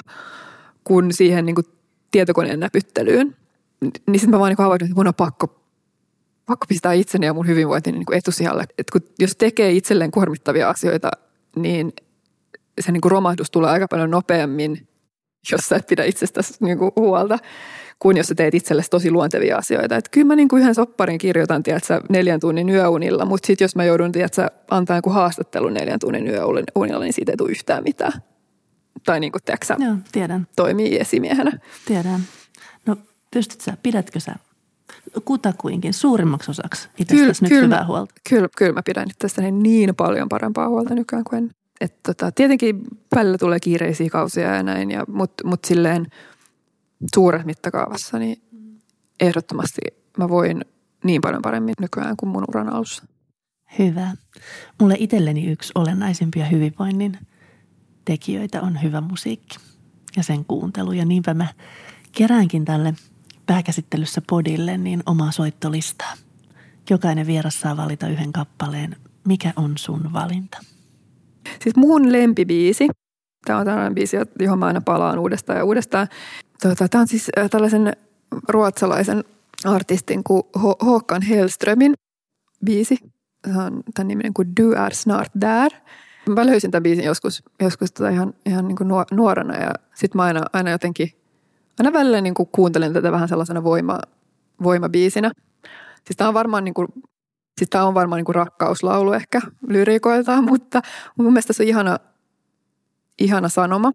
[0.85, 1.67] kuin siihen niin kuin
[2.11, 3.37] tietokoneen näpyttelyyn.
[3.83, 5.47] niin sitten mä vaan niin havainnut, että mun on pakko,
[6.47, 8.65] pakko pistää itseni ja mun hyvinvointi niin etusijalle.
[8.79, 11.11] Että kun, jos tekee itselleen kuormittavia asioita,
[11.57, 11.93] niin
[12.81, 14.89] se niin kuin romahdus tulee aika paljon nopeammin,
[15.53, 17.39] jos sä et pidä itsestäsi niin kuin huolta,
[17.99, 19.97] kuin jos sä teet itsellesi tosi luontevia asioita.
[19.97, 23.77] Että kyllä mä niin kuin yhden sopparin kirjoitan, tiedätkö, neljän tunnin yöunilla, mutta sitten jos
[23.77, 28.13] mä joudun, tiedätkö, antaa joku haastattelun neljän tunnin yöunilla, niin siitä ei tule yhtään mitään.
[29.05, 30.47] Tai niin kuin, tiedätkö, Joo, tiedän.
[30.57, 31.53] toimii esimiehenä.
[31.87, 32.21] Tiedän.
[32.87, 32.97] No
[33.31, 34.35] pystyt sä, pidätkö sä
[35.25, 38.15] kutakuinkin suurimmaksi osaksi itsestäsi nyt hyvää huolta?
[38.31, 41.55] Kyllä, kyllä mä pidän itsestäni niin paljon parempaa huolta nykyään kuin ennen.
[41.81, 42.83] Et tota, tietenkin
[43.15, 46.07] välillä tulee kiireisiä kausia ja näin, ja, mutta mut silleen
[47.15, 48.43] suuressa mittakaavassa niin
[49.21, 49.81] ehdottomasti
[50.19, 50.65] mä voin
[51.05, 53.05] niin paljon paremmin nykyään kuin mun uran alussa.
[53.79, 54.11] Hyvä.
[54.81, 57.19] Mulle itselleni yksi olennaisimpia hyvinvoinnin
[58.05, 59.59] tekijöitä on hyvä musiikki
[60.17, 60.93] ja sen kuuntelu.
[60.93, 61.47] Ja niinpä mä
[62.13, 62.95] keräänkin tälle
[63.47, 66.13] pääkäsittelyssä podille niin omaa soittolistaa.
[66.91, 68.97] Jokainen vieras saa valita yhden kappaleen.
[69.27, 70.59] Mikä on sun valinta?
[71.63, 72.89] Siis mun lempibiisi,
[73.45, 76.09] tämä on tällainen biisi, johon mä aina palaan uudestaan ja uudestaan.
[76.63, 77.93] Tota, tämä on siis tällaisen
[78.49, 79.25] ruotsalaisen
[79.65, 80.43] artistin kuin
[80.85, 81.95] Håkan Hellströmin
[82.65, 82.99] biisi.
[83.53, 85.73] Se on tämän niminen kuin Du är snart där.
[86.29, 90.23] Mä löysin tämän biisin joskus, joskus tota ihan, ihan niin kuin nuorena ja sitten mä
[90.23, 91.13] aina, aina jotenkin,
[91.79, 93.99] aina välillä niin kuin kuuntelin tätä vähän sellaisena voima,
[94.63, 95.31] voimabiisinä.
[96.05, 96.89] Siis tämä on varmaan niin kuin
[97.59, 100.83] Siis tämä on varmaan niin rakkauslaulu ehkä lyriikoiltaan, mutta
[101.17, 101.99] mun mielestä se on ihana,
[103.19, 103.93] ihana sanoma.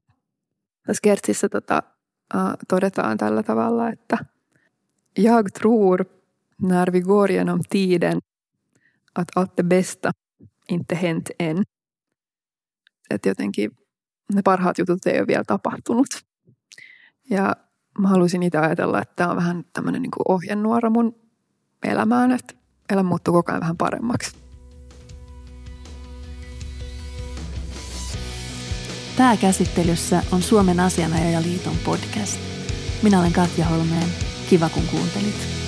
[0.88, 1.84] Tässä kertsissä tota,
[2.68, 4.18] todetaan tällä tavalla, että
[5.16, 6.06] Jag tror
[6.58, 8.22] när vi går genom tiden
[9.14, 10.12] att allt det bästa
[10.68, 11.64] inte hänt än.
[13.10, 13.72] Että jotenkin
[14.34, 16.08] ne parhaat jutut ei ole vielä tapahtunut.
[17.30, 17.56] Ja
[18.00, 21.16] mä haluaisin itse ajatella, että tämä on vähän tämmöinen niin ohjenuora mun
[21.84, 22.54] elämään, että
[22.90, 24.43] elämä muuttuu koko ajan vähän paremmaksi.
[29.18, 32.40] Pääkäsittelyssä on Suomen asianajajaliiton podcast.
[33.04, 34.10] Minä olen Katja Holmeen.
[34.50, 35.63] Kiva kun kuuntelit.